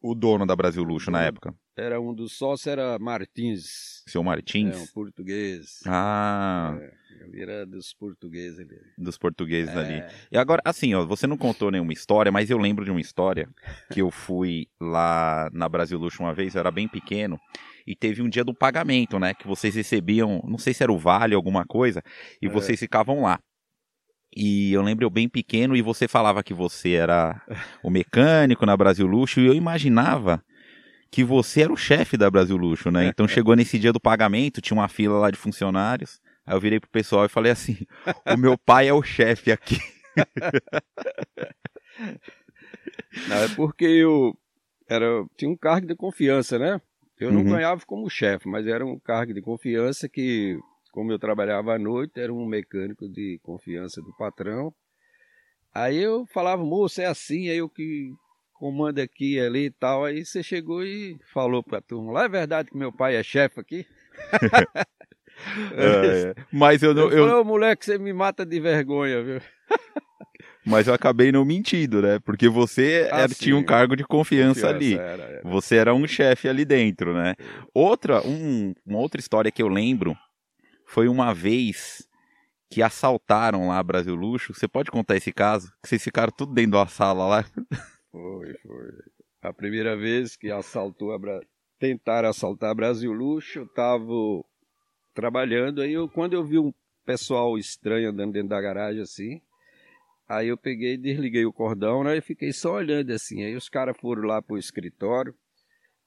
O 0.00 0.14
dono 0.14 0.44
da 0.44 0.54
Brasil 0.56 0.82
Luxo 0.82 1.10
na 1.10 1.22
época? 1.22 1.54
Era 1.76 2.00
um 2.00 2.12
dos 2.12 2.32
sócios, 2.32 2.66
era 2.66 2.98
Martins. 2.98 4.02
Seu 4.06 4.20
É, 4.20 4.24
um 4.24 4.26
Martins? 4.26 4.90
português. 4.92 5.80
Ah, 5.86 6.76
Ele 7.20 7.40
era 7.40 7.64
dos 7.64 7.94
portugueses 7.94 8.58
ali. 8.58 8.78
dos 8.98 9.16
portugueses 9.16 9.74
ali. 9.74 9.94
É, 10.00 10.12
E 10.32 10.36
agora, 10.36 10.60
assim, 10.64 10.92
ó, 10.94 11.06
você 11.06 11.26
não 11.26 11.38
contou 11.38 11.70
nenhuma 11.70 11.92
história, 11.92 12.30
mas 12.30 12.50
eu 12.50 12.58
lembro 12.58 12.84
de 12.84 12.90
uma 12.90 13.00
história 13.00 13.48
que 13.90 14.02
eu 14.02 14.10
fui 14.10 14.68
lá 14.80 15.48
na 15.52 15.68
Brasil 15.68 15.98
Luxo 15.98 16.22
uma 16.22 16.34
vez, 16.34 16.54
eu 16.54 16.60
era 16.60 16.70
bem 16.70 16.88
pequeno, 16.88 17.40
e 17.86 17.96
teve 17.96 18.22
um 18.22 18.28
dia 18.28 18.44
do 18.44 18.54
pagamento, 18.54 19.18
né? 19.18 19.34
Que 19.34 19.46
vocês 19.46 19.74
recebiam, 19.74 20.42
não 20.46 20.58
sei 20.58 20.74
se 20.74 20.82
era 20.82 20.92
o 20.92 20.98
vale, 20.98 21.34
alguma 21.34 21.64
coisa, 21.64 22.02
e 22.40 22.46
É. 22.46 22.48
vocês 22.48 22.78
ficavam 22.78 23.22
lá. 23.22 23.38
E 24.34 24.72
eu 24.72 24.82
lembro 24.82 25.04
eu 25.04 25.10
bem 25.10 25.28
pequeno 25.28 25.76
e 25.76 25.82
você 25.82 26.08
falava 26.08 26.42
que 26.42 26.54
você 26.54 26.92
era 26.92 27.40
o 27.82 27.90
mecânico 27.90 28.64
na 28.64 28.76
Brasil 28.76 29.06
Luxo, 29.06 29.40
e 29.40 29.46
eu 29.46 29.54
imaginava 29.54 30.42
que 31.10 31.22
você 31.22 31.62
era 31.62 31.72
o 31.72 31.76
chefe 31.76 32.16
da 32.16 32.30
Brasil 32.30 32.56
Luxo, 32.56 32.90
né? 32.90 33.06
Então 33.06 33.26
chegou 33.28 33.54
nesse 33.54 33.78
dia 33.78 33.92
do 33.92 34.00
pagamento, 34.00 34.62
tinha 34.62 34.76
uma 34.78 34.88
fila 34.88 35.18
lá 35.18 35.30
de 35.30 35.36
funcionários. 35.36 36.20
Aí 36.46 36.54
eu 36.56 36.60
virei 36.60 36.80
pro 36.80 36.88
pessoal 36.90 37.26
e 37.26 37.28
falei 37.28 37.52
assim: 37.52 37.76
o 38.26 38.36
meu 38.36 38.56
pai 38.56 38.88
é 38.88 38.94
o 38.94 39.02
chefe 39.02 39.52
aqui. 39.52 39.78
Não, 43.28 43.36
é 43.36 43.48
porque 43.54 43.84
eu 43.84 44.34
era, 44.88 45.06
tinha 45.36 45.50
um 45.50 45.56
cargo 45.56 45.86
de 45.86 45.94
confiança, 45.94 46.58
né? 46.58 46.80
Eu 47.22 47.32
não 47.32 47.42
Uhum. 47.42 47.50
ganhava 47.50 47.80
como 47.86 48.08
chefe, 48.10 48.48
mas 48.48 48.66
era 48.66 48.84
um 48.84 48.98
cargo 48.98 49.32
de 49.32 49.40
confiança 49.40 50.08
que, 50.08 50.58
como 50.92 51.12
eu 51.12 51.18
trabalhava 51.18 51.74
à 51.74 51.78
noite, 51.78 52.20
era 52.20 52.32
um 52.32 52.44
mecânico 52.46 53.08
de 53.08 53.38
confiança 53.42 54.00
do 54.02 54.12
patrão. 54.16 54.72
Aí 55.74 55.98
eu 55.98 56.26
falava, 56.26 56.62
moço, 56.64 57.00
é 57.00 57.06
assim, 57.06 57.48
aí 57.48 57.56
eu 57.58 57.68
que 57.68 58.10
comando 58.54 58.98
aqui 59.00 59.40
ali 59.40 59.66
e 59.66 59.70
tal. 59.70 60.04
Aí 60.04 60.24
você 60.24 60.42
chegou 60.42 60.84
e 60.84 61.16
falou 61.32 61.62
pra 61.62 61.80
turma, 61.80 62.12
lá 62.12 62.24
é 62.24 62.28
verdade 62.28 62.70
que 62.70 62.76
meu 62.76 62.92
pai 62.92 63.16
é 63.16 63.22
chefe 63.22 63.60
aqui? 63.60 63.86
É, 65.76 66.34
mas 66.52 66.82
eu, 66.82 66.90
Eu, 66.90 66.94
não, 66.94 67.10
falei, 67.10 67.18
eu, 67.18 67.40
ô 67.40 67.44
moleque, 67.44 67.84
você 67.84 67.98
me 67.98 68.12
mata 68.12 68.44
de 68.46 68.60
vergonha, 68.60 69.22
viu? 69.22 69.40
mas 70.64 70.86
eu 70.88 70.94
acabei 70.94 71.32
não 71.32 71.44
mentindo, 71.44 72.00
né? 72.02 72.18
Porque 72.20 72.48
você 72.48 73.08
Ah, 73.12 73.20
era- 73.20 73.34
tinha 73.34 73.56
um 73.56 73.64
cargo 73.64 73.96
de 73.96 74.04
confiança, 74.04 74.68
ali. 74.68 74.94
era, 74.94 75.22
era. 75.24 75.40
Você 75.44 75.76
era 75.76 75.94
um 75.94 76.06
chefe 76.06 76.48
ali 76.48 76.64
dentro, 76.64 77.12
né? 77.14 77.34
Outra, 77.74 78.26
um- 78.26 78.74
uma 78.86 78.98
outra 78.98 79.20
história 79.20 79.50
que 79.50 79.62
eu 79.62 79.68
lembro 79.68 80.16
foi 80.86 81.08
uma 81.08 81.32
vez 81.34 82.06
que 82.70 82.82
assaltaram 82.82 83.68
lá 83.68 83.82
Brasil 83.82 84.14
Luxo. 84.14 84.54
Você 84.54 84.66
pode 84.66 84.90
contar 84.90 85.16
esse 85.16 85.32
caso? 85.32 85.70
Que 85.82 85.88
vocês 85.88 86.02
ficaram 86.02 86.32
tudo 86.36 86.54
dentro 86.54 86.72
da 86.72 86.86
sala 86.86 87.26
lá. 87.26 87.44
Foi, 88.10 88.54
foi. 88.58 88.88
A 89.42 89.52
primeira 89.52 89.96
vez 89.96 90.36
que 90.36 90.50
assaltou 90.50 91.12
a 91.12 91.18
Bra... 91.18 91.40
tentaram 91.78 92.28
assaltar 92.28 92.74
Brasil 92.74 93.12
Luxo, 93.12 93.58
eu 93.60 93.66
tava 93.66 94.04
trabalhando, 95.14 95.82
aí 95.82 95.92
eu, 95.92 96.08
quando 96.08 96.34
eu 96.34 96.44
vi 96.44 96.58
um 96.58 96.72
pessoal 97.04 97.58
estranho 97.58 98.10
andando 98.10 98.32
dentro 98.32 98.48
da 98.48 98.60
garagem 98.60 99.02
assim, 99.02 99.40
aí 100.36 100.48
eu 100.48 100.56
peguei, 100.56 100.96
desliguei 100.96 101.44
o 101.44 101.52
cordão, 101.52 102.02
né, 102.02 102.16
e 102.16 102.20
fiquei 102.20 102.52
só 102.52 102.74
olhando 102.74 103.10
assim. 103.12 103.42
Aí 103.44 103.54
os 103.54 103.68
caras 103.68 103.96
foram 104.00 104.22
lá 104.22 104.40
pro 104.40 104.58
escritório, 104.58 105.34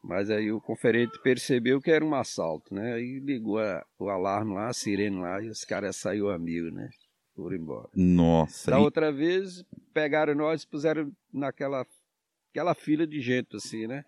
mas 0.04 0.30
aí 0.30 0.52
o 0.52 0.62
conferente 0.62 1.20
percebeu 1.22 1.82
que 1.82 1.92
era 1.92 2.04
um 2.04 2.14
assalto, 2.16 2.74
né? 2.74 2.94
Aí 2.94 3.20
ligou 3.20 3.60
a, 3.60 3.84
o 4.00 4.10
alarme 4.10 4.54
lá, 4.54 4.68
a 4.70 4.74
sirene 4.74 5.20
lá, 5.20 5.42
e 5.42 5.50
os 5.50 5.64
caras 5.64 5.96
saiu 5.96 6.30
amigo, 6.30 6.70
né? 6.72 6.90
Foram 7.36 7.56
embora. 7.56 7.90
Nossa. 7.96 8.72
Da 8.72 8.78
e- 8.80 8.82
outra 8.82 9.12
vez, 9.12 9.64
pegaram 9.94 10.36
nós 10.36 10.64
e 10.64 10.68
puseram 10.68 11.12
naquela 11.34 11.86
aquela 12.52 12.74
fila 12.74 13.06
de 13.06 13.20
gente, 13.20 13.58
assim, 13.58 13.86
né? 13.86 14.06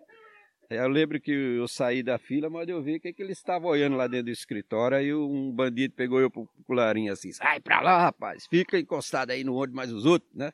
Eu 0.70 0.88
lembro 0.88 1.20
que 1.20 1.30
eu 1.30 1.66
saí 1.66 2.02
da 2.02 2.18
fila, 2.18 2.50
mas 2.50 2.68
eu 2.68 2.82
vi 2.82 3.00
que, 3.00 3.12
que 3.12 3.22
eles 3.22 3.38
estavam 3.38 3.70
olhando 3.70 3.96
lá 3.96 4.06
dentro 4.06 4.26
do 4.26 4.30
escritório, 4.30 4.98
aí 4.98 5.14
um 5.14 5.50
bandido 5.50 5.94
pegou 5.94 6.20
eu 6.20 6.30
pro 6.30 6.48
colarinho 6.66 7.10
assim, 7.10 7.32
sai 7.32 7.58
pra 7.58 7.80
lá, 7.80 7.98
rapaz, 8.02 8.46
fica 8.46 8.78
encostado 8.78 9.30
aí 9.30 9.42
no 9.42 9.54
ônibus 9.54 9.74
mais 9.76 9.92
os 9.92 10.04
outros, 10.04 10.30
né? 10.34 10.52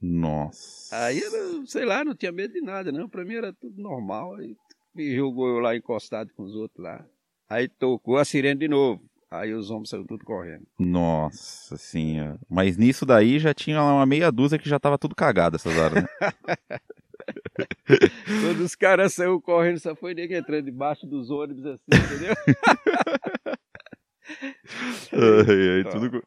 Nossa. 0.00 1.06
Aí, 1.06 1.18
eu, 1.18 1.66
sei 1.66 1.84
lá, 1.84 2.04
não 2.04 2.14
tinha 2.14 2.30
medo 2.30 2.54
de 2.54 2.60
nada, 2.60 2.92
não. 2.92 3.08
Pra 3.08 3.24
mim 3.24 3.34
era 3.34 3.52
tudo 3.52 3.80
normal. 3.82 4.36
Aí 4.36 4.54
me 4.94 5.14
jogou 5.14 5.48
eu 5.48 5.58
lá 5.58 5.76
encostado 5.76 6.30
com 6.34 6.44
os 6.44 6.54
outros 6.54 6.82
lá. 6.82 7.04
Aí 7.48 7.68
tocou 7.68 8.16
a 8.16 8.24
sirene 8.24 8.60
de 8.60 8.68
novo. 8.68 9.02
Aí 9.30 9.52
os 9.52 9.70
homens 9.70 9.90
saíram 9.90 10.06
tudo 10.06 10.24
correndo. 10.24 10.66
Nossa 10.78 11.76
senhora. 11.76 12.38
Mas 12.48 12.76
nisso 12.76 13.04
daí 13.04 13.38
já 13.38 13.52
tinha 13.52 13.82
uma 13.82 14.06
meia 14.06 14.30
dúzia 14.30 14.58
que 14.58 14.68
já 14.68 14.78
tava 14.78 14.96
tudo 14.96 15.14
cagado 15.14 15.56
essas 15.56 15.76
horas, 15.76 16.02
né? 16.02 16.08
Quando 18.44 18.60
os 18.60 18.74
caras 18.74 19.14
saíram 19.14 19.40
correndo, 19.40 19.78
só 19.80 19.94
foi 19.96 20.14
nego 20.14 20.34
entrando 20.34 20.64
debaixo 20.64 21.06
dos 21.06 21.30
ônibus 21.30 21.66
assim, 21.66 21.84
entendeu? 21.92 22.34
ai, 25.12 25.84
ai, 25.84 25.90
tudo... 25.90 26.22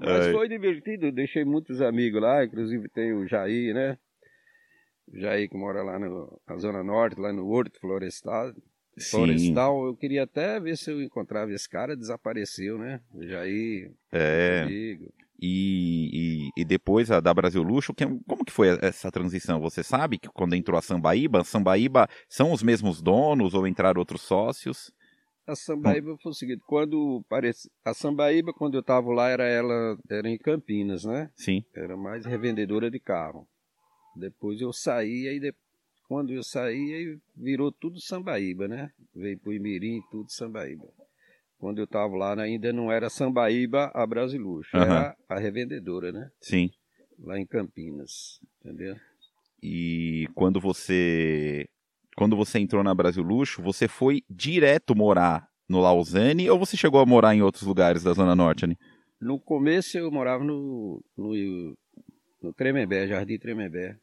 Mas 0.00 0.26
Ai. 0.26 0.32
foi 0.32 0.48
divertido, 0.48 1.12
deixei 1.12 1.44
muitos 1.44 1.82
amigos 1.82 2.22
lá, 2.22 2.42
inclusive 2.42 2.88
tem 2.88 3.12
o 3.12 3.26
Jair, 3.28 3.74
né? 3.74 3.98
O 5.12 5.18
Jair 5.20 5.46
que 5.50 5.56
mora 5.58 5.82
lá 5.82 5.98
no- 5.98 6.40
na 6.48 6.56
Zona 6.56 6.82
Norte, 6.82 7.20
lá 7.20 7.30
no 7.32 7.46
Horto 7.46 7.78
Florestal. 7.78 8.54
Sim. 8.96 9.10
Florestal, 9.10 9.84
eu 9.86 9.94
queria 9.94 10.22
até 10.22 10.58
ver 10.58 10.76
se 10.78 10.90
eu 10.90 11.02
encontrava 11.02 11.52
esse 11.52 11.68
cara, 11.68 11.94
desapareceu, 11.94 12.78
né? 12.78 13.00
O 13.12 13.22
Jair, 13.26 13.92
É. 14.10 14.62
amigo. 14.64 15.12
E, 15.42 16.50
e, 16.56 16.60
e 16.62 16.64
depois 16.64 17.10
a 17.10 17.18
da 17.20 17.32
Brasil 17.32 17.62
Luxo, 17.62 17.94
que- 17.94 18.04
como 18.26 18.44
que 18.44 18.52
foi 18.52 18.68
essa 18.82 19.10
transição? 19.10 19.60
Você 19.60 19.82
sabe 19.82 20.18
que 20.18 20.28
quando 20.28 20.54
entrou 20.54 20.78
a 20.78 20.82
Sambaíba, 20.82 21.42
Sambaíba 21.44 22.08
são 22.28 22.52
os 22.52 22.62
mesmos 22.62 23.00
donos 23.00 23.54
ou 23.54 23.66
entraram 23.66 23.98
outros 24.00 24.20
sócios? 24.22 24.92
A 25.46 25.56
Sambaíba 25.56 26.16
foi 26.22 26.30
o 26.30 26.34
seguinte, 26.34 26.62
quando 26.66 27.24
parece, 27.28 27.68
a 27.84 27.92
Sambaíba 27.94 28.52
quando 28.52 28.74
eu 28.76 28.82
tava 28.82 29.12
lá 29.12 29.28
era 29.28 29.44
ela 29.48 29.96
era 30.08 30.28
em 30.28 30.38
Campinas, 30.38 31.04
né? 31.04 31.30
Sim. 31.34 31.64
Era 31.74 31.96
mais 31.96 32.24
revendedora 32.26 32.90
de 32.90 33.00
carro. 33.00 33.48
Depois 34.14 34.60
eu 34.60 34.72
saí 34.72 35.26
aí 35.26 35.40
de- 35.40 35.54
quando 36.06 36.32
eu 36.32 36.42
saí 36.42 36.92
aí 36.94 37.18
virou 37.36 37.72
tudo 37.72 38.00
Sambaíba, 38.00 38.68
né? 38.68 38.90
Veio 39.14 39.38
pro 39.38 39.52
Imirim 39.52 40.00
tudo 40.10 40.30
Sambaíba. 40.30 40.86
Quando 41.60 41.78
eu 41.78 41.86
tava 41.86 42.16
lá 42.16 42.40
ainda 42.40 42.72
não 42.72 42.90
era 42.90 43.10
Sambaíba 43.10 43.90
a 43.92 44.06
Brasiluxo, 44.06 44.74
Aham. 44.74 44.84
era 44.86 45.16
a 45.28 45.38
revendedora, 45.38 46.10
né? 46.10 46.30
Sim. 46.40 46.70
Lá 47.18 47.38
em 47.38 47.46
Campinas, 47.46 48.40
entendeu? 48.58 48.96
E 49.62 50.26
quando 50.34 50.58
você 50.58 51.68
quando 52.16 52.34
você 52.34 52.58
entrou 52.58 52.82
na 52.82 52.94
Brasil 52.94 53.22
Luxo, 53.22 53.60
você 53.60 53.86
foi 53.86 54.22
direto 54.28 54.96
morar 54.96 55.48
no 55.68 55.80
Lausanne 55.80 56.48
ou 56.48 56.58
você 56.58 56.78
chegou 56.78 56.98
a 56.98 57.06
morar 57.06 57.34
em 57.34 57.42
outros 57.42 57.64
lugares 57.64 58.02
da 58.02 58.14
Zona 58.14 58.34
Norte 58.34 58.64
ali? 58.64 58.78
No 59.20 59.38
começo 59.38 59.98
eu 59.98 60.10
morava 60.10 60.42
no, 60.42 61.04
no, 61.14 61.76
no 62.42 62.54
Tremembé, 62.54 63.06
Jardim 63.06 63.38
Tremembé. 63.38 63.98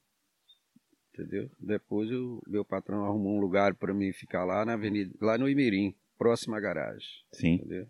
Entendeu? 1.11 1.49
Depois 1.59 2.11
o 2.11 2.39
meu 2.47 2.63
patrão 2.63 3.03
arrumou 3.03 3.35
um 3.35 3.41
lugar 3.41 3.73
para 3.73 3.95
mim 3.95 4.13
ficar 4.13 4.45
lá 4.45 4.63
na 4.63 4.73
avenida, 4.73 5.11
lá 5.19 5.39
no 5.39 5.49
Imirim, 5.49 5.95
próximo 6.17 6.55
à 6.55 6.59
garagem. 6.59 7.07
Sim. 7.33 7.55
Entendeu? 7.55 7.88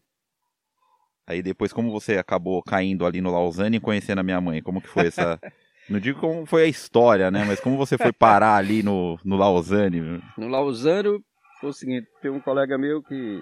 Aí 1.25 1.41
depois 1.41 1.73
como 1.73 1.91
você 1.91 2.17
acabou 2.17 2.63
caindo 2.63 3.05
ali 3.05 3.19
no 3.19 3.31
Lausanne 3.31 3.77
e 3.77 3.81
conhecendo 3.81 4.19
a 4.19 4.23
minha 4.23 4.39
mãe, 4.39 4.61
como 4.61 4.81
que 4.81 4.87
foi 4.87 5.07
essa 5.07 5.39
Não 5.89 6.01
digo 6.01 6.19
como 6.19 6.45
foi 6.45 6.63
a 6.63 6.67
história, 6.67 7.31
né, 7.31 7.45
mas 7.45 7.61
como 7.61 7.77
você 7.77 7.97
foi 7.97 8.11
parar 8.11 8.55
ali 8.55 8.83
no, 8.83 9.17
no 9.23 9.37
Lausanne? 9.37 10.21
No 10.37 10.47
Lausanne 10.49 11.23
foi 11.61 11.69
o 11.69 11.73
seguinte, 11.73 12.07
tem 12.21 12.29
um 12.29 12.41
colega 12.41 12.77
meu 12.77 13.01
que 13.01 13.41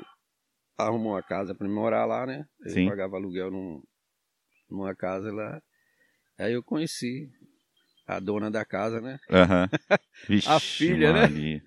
arrumou 0.78 1.14
uma 1.14 1.24
casa 1.24 1.56
para 1.56 1.68
morar 1.68 2.06
lá, 2.06 2.26
né? 2.26 2.46
Eu 2.62 2.72
Sim. 2.72 2.88
pagava 2.88 3.16
aluguel 3.16 3.50
num, 3.50 3.82
numa 4.70 4.96
casa 4.96 5.32
lá. 5.32 5.60
Aí 6.38 6.54
eu 6.54 6.64
conheci 6.64 7.30
a 8.06 8.20
dona 8.20 8.52
da 8.52 8.64
casa, 8.64 9.02
né? 9.02 9.18
Aham. 9.32 9.68
Vixe, 10.30 10.48
A 10.48 10.60
filha, 10.60 11.14
né? 11.14 11.62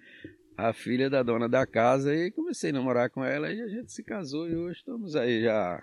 A 0.59 0.73
filha 0.73 1.09
da 1.09 1.23
dona 1.23 1.49
da 1.49 1.65
casa 1.65 2.13
e 2.13 2.33
comecei 2.33 2.71
a 2.71 2.73
namorar 2.73 3.09
com 3.11 3.25
ela 3.25 3.53
e 3.53 3.63
a 3.63 3.69
gente 3.69 3.93
se 3.93 4.03
casou 4.03 4.49
e 4.49 4.57
hoje 4.57 4.79
estamos 4.79 5.15
aí 5.15 5.45
já 5.45 5.81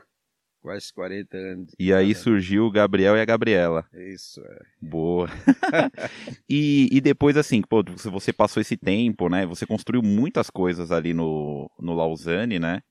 quase 0.62 0.94
40 0.94 1.38
anos. 1.38 1.76
E 1.80 1.94
aí 1.94 2.14
surgiu 2.14 2.66
o 2.66 2.72
Gabriel 2.72 3.16
e 3.16 3.22
a 3.22 3.26
Gabriela. 3.26 3.88
Isso, 3.94 4.42
é. 4.42 4.60
Boa. 4.82 5.30
e, 6.50 6.90
e 6.92 7.00
depois, 7.00 7.38
assim, 7.38 7.62
pô, 7.62 7.86
você 8.12 8.34
passou 8.34 8.60
esse 8.60 8.76
tempo, 8.76 9.30
né? 9.30 9.46
Você 9.46 9.66
construiu 9.66 10.04
muitas 10.04 10.50
coisas 10.50 10.92
ali 10.92 11.14
no, 11.14 11.72
no 11.80 11.94
Lausanne, 11.94 12.60
né? 12.60 12.82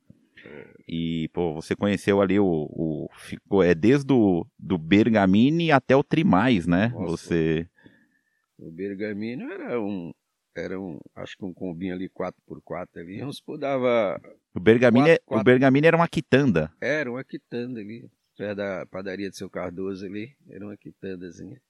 E, 0.89 1.29
pô, 1.35 1.53
você 1.53 1.77
conheceu 1.77 2.23
ali 2.23 2.41
o. 2.41 2.47
o 2.47 3.09
ficou, 3.19 3.63
é 3.63 3.75
desde 3.75 4.11
o 4.11 4.47
do 4.59 4.79
Bergamini 4.79 5.71
até 5.71 5.95
o 5.95 6.03
Trimais, 6.03 6.67
né? 6.67 6.89
Nossa. 6.95 7.11
Você. 7.11 7.69
O 8.59 8.71
Bergamino 8.71 9.53
era 9.53 9.79
um, 9.79 10.15
era 10.57 10.81
um, 10.81 10.99
acho 11.17 11.37
que 11.37 11.45
um 11.45 11.53
combinho 11.53 11.95
ali 11.95 12.09
4x4 12.09 12.89
ali. 13.01 13.23
Uns 13.25 13.43
dava, 13.59 14.21
O 14.55 14.61
Bergamini, 14.61 15.05
Quatro- 15.07 15.23
o 15.25 15.29
quatro. 15.29 15.45
Bergamini 15.45 15.87
era 15.87 15.97
uma 15.97 16.09
quitanda. 16.09 16.73
era 16.81 17.11
uma 17.11 17.25
quitanda 17.25 17.81
ali, 17.81 18.09
perto 18.37 18.57
da 18.57 18.87
padaria 18.87 19.31
de 19.31 19.37
seu 19.37 19.49
Cardoso 19.51 20.07
ali, 20.07 20.35
era 20.51 20.65
uma 20.65 20.77
quitandazinha. 20.77 21.61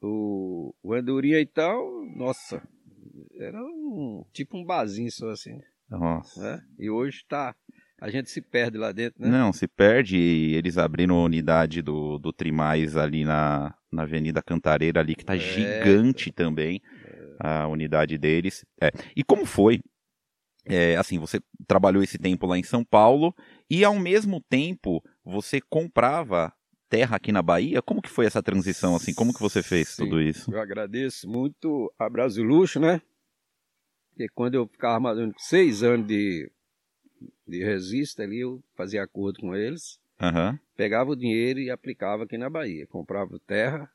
O, 0.00 0.72
o 0.82 0.94
Andorinha 0.94 1.40
e 1.40 1.46
tal, 1.46 2.04
nossa, 2.16 2.62
era 3.36 3.60
um, 3.60 4.24
tipo 4.32 4.56
um 4.56 4.64
barzinho 4.64 5.10
só 5.10 5.30
assim, 5.30 5.60
Nossa. 5.90 6.40
né? 6.40 6.62
E 6.78 6.88
hoje 6.88 7.24
tá, 7.28 7.52
a 8.00 8.08
gente 8.08 8.30
se 8.30 8.40
perde 8.40 8.78
lá 8.78 8.92
dentro, 8.92 9.20
né? 9.20 9.28
Não, 9.28 9.52
se 9.52 9.66
perde. 9.66 10.16
e 10.16 10.54
Eles 10.54 10.78
abriram 10.78 11.16
a 11.16 11.24
unidade 11.24 11.82
do, 11.82 12.16
do 12.18 12.32
Trimais 12.32 12.96
ali 12.96 13.24
na, 13.24 13.74
na 13.90 14.02
Avenida 14.02 14.40
Cantareira, 14.40 15.00
ali, 15.00 15.16
que 15.16 15.24
tá 15.24 15.34
É. 15.34 15.38
gigante 15.38 16.30
também, 16.30 16.80
a 17.38 17.66
unidade 17.68 18.18
deles. 18.18 18.64
É. 18.80 18.90
E 19.16 19.22
como 19.22 19.44
foi? 19.44 19.80
É, 20.64 20.96
assim, 20.96 21.18
você 21.18 21.40
trabalhou 21.66 22.02
esse 22.02 22.18
tempo 22.18 22.46
lá 22.46 22.58
em 22.58 22.62
São 22.62 22.84
Paulo 22.84 23.34
e 23.70 23.84
ao 23.84 23.98
mesmo 23.98 24.40
tempo 24.50 25.02
você 25.24 25.60
comprava 25.60 26.52
terra 26.88 27.16
aqui 27.16 27.32
na 27.32 27.42
Bahia? 27.42 27.80
Como 27.80 28.02
que 28.02 28.10
foi 28.10 28.26
essa 28.26 28.42
transição, 28.42 28.94
assim? 28.94 29.14
Como 29.14 29.32
que 29.32 29.40
você 29.40 29.62
fez 29.62 29.88
Sim. 29.88 30.04
tudo 30.04 30.20
isso? 30.20 30.52
Eu 30.52 30.60
agradeço 30.60 31.28
muito 31.28 31.92
a 31.98 32.08
Brasil 32.08 32.44
Luxo, 32.44 32.78
né? 32.78 33.00
Porque 34.10 34.28
quando 34.34 34.56
eu 34.56 34.66
ficava 34.66 34.94
armazenando 34.94 35.34
seis 35.38 35.82
anos 35.82 36.06
de, 36.06 36.50
de 37.46 37.64
resista 37.64 38.22
ali, 38.22 38.40
eu 38.40 38.62
fazia 38.74 39.02
acordo 39.02 39.40
com 39.40 39.54
eles, 39.54 40.00
Aham. 40.20 40.58
pegava 40.76 41.10
o 41.12 41.16
dinheiro 41.16 41.60
e 41.60 41.70
aplicava 41.70 42.24
aqui 42.24 42.36
na 42.36 42.50
Bahia. 42.50 42.86
Comprava 42.88 43.38
terra, 43.46 43.90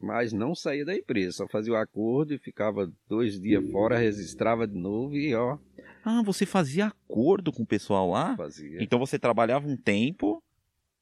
mas 0.00 0.32
não 0.32 0.54
saía 0.54 0.84
da 0.84 0.94
empresa, 0.94 1.32
só 1.32 1.48
fazia 1.48 1.72
o 1.72 1.76
acordo 1.76 2.34
e 2.34 2.38
ficava 2.38 2.90
dois 3.08 3.40
dias 3.40 3.68
fora, 3.70 3.98
registrava 3.98 4.66
de 4.66 4.76
novo 4.78 5.16
e 5.16 5.34
ó, 5.34 5.58
Ah, 6.04 6.22
você 6.22 6.46
fazia 6.46 6.86
acordo 6.86 7.52
com 7.52 7.62
o 7.62 7.66
pessoal 7.66 8.10
lá? 8.10 8.36
fazia. 8.36 8.82
Então 8.82 8.98
você 8.98 9.18
trabalhava 9.18 9.66
um 9.66 9.76
tempo 9.76 10.42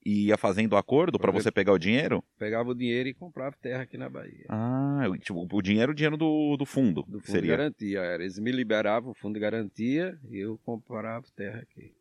e 0.04 0.26
ia 0.28 0.36
fazendo 0.36 0.76
acordo 0.76 1.18
para 1.18 1.32
você 1.32 1.50
pegar 1.50 1.72
o 1.72 1.78
dinheiro? 1.78 2.22
Pegava 2.38 2.70
o 2.70 2.74
dinheiro 2.74 3.08
e 3.08 3.14
comprava 3.14 3.56
terra 3.60 3.82
aqui 3.82 3.98
na 3.98 4.08
Bahia. 4.08 4.46
Ah, 4.48 5.02
tipo, 5.20 5.46
o 5.50 5.60
dinheiro, 5.62 5.90
o 5.90 5.94
dinheiro 5.94 6.16
do, 6.16 6.56
do 6.56 6.64
fundo, 6.64 7.02
Do 7.02 7.18
fundo 7.18 7.24
de 7.24 7.30
seria. 7.30 7.56
garantia, 7.56 7.98
era. 8.00 8.22
Eles 8.22 8.38
me 8.38 8.52
liberavam 8.52 9.10
o 9.10 9.14
fundo 9.14 9.34
de 9.34 9.40
garantia 9.40 10.16
e 10.30 10.38
eu 10.38 10.58
comprava 10.64 11.26
terra 11.34 11.58
aqui. 11.60 11.92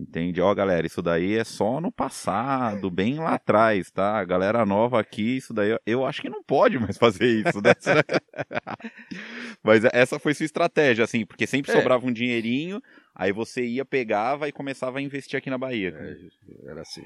Entende? 0.00 0.40
Ó, 0.40 0.54
galera, 0.54 0.86
isso 0.86 1.02
daí 1.02 1.36
é 1.36 1.44
só 1.44 1.78
no 1.78 1.92
passado, 1.92 2.90
bem 2.90 3.18
lá 3.18 3.34
atrás, 3.34 3.90
tá? 3.90 4.18
A 4.18 4.24
galera 4.24 4.64
nova 4.64 4.98
aqui, 4.98 5.36
isso 5.36 5.52
daí, 5.52 5.76
eu 5.84 6.06
acho 6.06 6.22
que 6.22 6.30
não 6.30 6.42
pode 6.42 6.78
mais 6.78 6.96
fazer 6.96 7.26
isso, 7.26 7.60
né? 7.60 7.74
Mas 9.62 9.84
essa 9.92 10.18
foi 10.18 10.32
sua 10.32 10.46
estratégia, 10.46 11.04
assim, 11.04 11.26
porque 11.26 11.46
sempre 11.46 11.70
É. 11.70 11.74
sobrava 11.74 12.06
um 12.06 12.12
dinheirinho, 12.12 12.80
aí 13.14 13.30
você 13.30 13.62
ia, 13.62 13.84
pegava 13.84 14.48
e 14.48 14.52
começava 14.52 14.98
a 14.98 15.02
investir 15.02 15.36
aqui 15.36 15.50
na 15.50 15.58
Bahia. 15.58 15.94
É, 15.94 16.70
era 16.70 16.80
assim. 16.80 17.04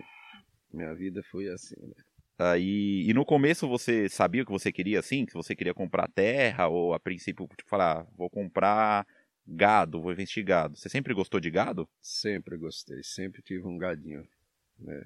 Minha 0.73 0.95
vida 0.95 1.21
foi 1.31 1.49
assim, 1.49 1.81
né? 1.81 1.95
Aí, 2.39 3.09
e 3.09 3.15
no 3.15 3.25
começo 3.25 3.69
você 3.69 4.09
sabia 4.09 4.43
o 4.43 4.47
que 4.47 4.53
você 4.53 4.73
queria, 4.73 5.01
assim? 5.01 5.25
Que 5.27 5.35
você 5.35 5.55
queria 5.55 5.75
comprar 5.75 6.09
terra 6.09 6.69
ou 6.69 6.95
a 6.95 7.01
princípio, 7.01 7.49
tipo, 7.57 7.69
falar, 7.69 8.01
ah, 8.01 8.07
vou 8.17 8.29
comprar 8.31 9.07
gado, 9.47 10.01
vou 10.01 10.13
investir 10.13 10.45
gado. 10.45 10.77
Você 10.77 10.89
sempre 10.89 11.15
gostou 11.15 11.41
de 11.41 11.51
gado? 11.51 11.89
Sempre 12.01 12.57
gostei, 12.57 13.03
sempre 13.03 13.43
tive 13.43 13.67
um 13.67 13.77
gadinho. 13.77 14.27
Né? 14.79 15.05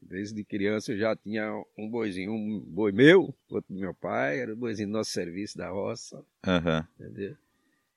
Desde 0.00 0.44
criança 0.44 0.92
eu 0.92 0.98
já 0.98 1.16
tinha 1.16 1.50
um 1.76 1.88
boizinho, 1.88 2.32
um 2.32 2.60
boi 2.60 2.92
meu, 2.92 3.34
outro 3.48 3.74
do 3.74 3.80
meu 3.80 3.94
pai, 3.94 4.38
era 4.40 4.52
o 4.52 4.56
boizinho 4.56 4.88
do 4.88 4.92
nosso 4.92 5.10
serviço 5.10 5.58
da 5.58 5.70
roça. 5.70 6.24
Aham. 6.46 6.86
Entendeu? 6.98 7.36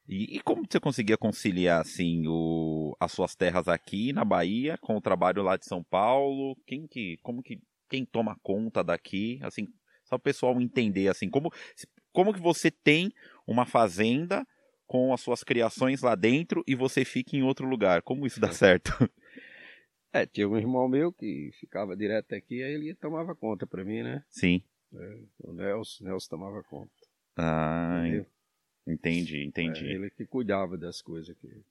E, 0.07 0.37
e 0.37 0.39
como 0.41 0.65
você 0.69 0.79
conseguia 0.79 1.17
conciliar, 1.17 1.79
assim, 1.79 2.25
o, 2.27 2.95
as 2.99 3.11
suas 3.11 3.35
terras 3.35 3.67
aqui 3.67 4.11
na 4.11 4.25
Bahia 4.25 4.77
com 4.77 4.97
o 4.97 5.01
trabalho 5.01 5.43
lá 5.43 5.55
de 5.55 5.65
São 5.65 5.83
Paulo? 5.83 6.57
Quem 6.65 6.87
que, 6.87 7.17
como 7.21 7.41
que, 7.43 7.61
quem 7.87 8.03
toma 8.03 8.35
conta 8.41 8.83
daqui? 8.83 9.39
Assim, 9.43 9.67
só 10.03 10.15
o 10.15 10.19
pessoal 10.19 10.59
entender, 10.59 11.07
assim, 11.07 11.29
como, 11.29 11.49
como 12.11 12.33
que 12.33 12.41
você 12.41 12.71
tem 12.71 13.13
uma 13.47 13.65
fazenda 13.65 14.45
com 14.91 15.13
as 15.13 15.21
suas 15.21 15.41
criações 15.41 16.01
lá 16.01 16.15
dentro 16.15 16.65
e 16.67 16.75
você 16.75 17.05
fica 17.05 17.37
em 17.37 17.43
outro 17.43 17.65
lugar? 17.65 18.01
Como 18.01 18.27
isso 18.27 18.41
dá 18.41 18.51
certo? 18.51 18.91
É, 20.11 20.25
tinha 20.25 20.45
um 20.49 20.57
irmão 20.57 20.89
meu 20.89 21.13
que 21.13 21.51
ficava 21.57 21.95
direto 21.95 22.35
aqui, 22.35 22.61
aí 22.61 22.73
ele 22.73 22.93
tomava 22.95 23.33
conta 23.33 23.65
pra 23.65 23.85
mim, 23.85 24.03
né? 24.03 24.21
Sim. 24.29 24.61
É, 24.93 25.19
o 25.39 25.53
Nelson, 25.53 26.03
Nelson 26.03 26.29
tomava 26.29 26.61
conta. 26.63 26.91
Ah, 27.37 28.01
entendeu? 28.01 28.25
entendi, 28.85 29.45
entendi. 29.45 29.87
É, 29.87 29.93
ele 29.93 30.09
que 30.09 30.25
cuidava 30.25 30.77
das 30.77 31.01
coisas 31.01 31.29
aqui. 31.29 31.63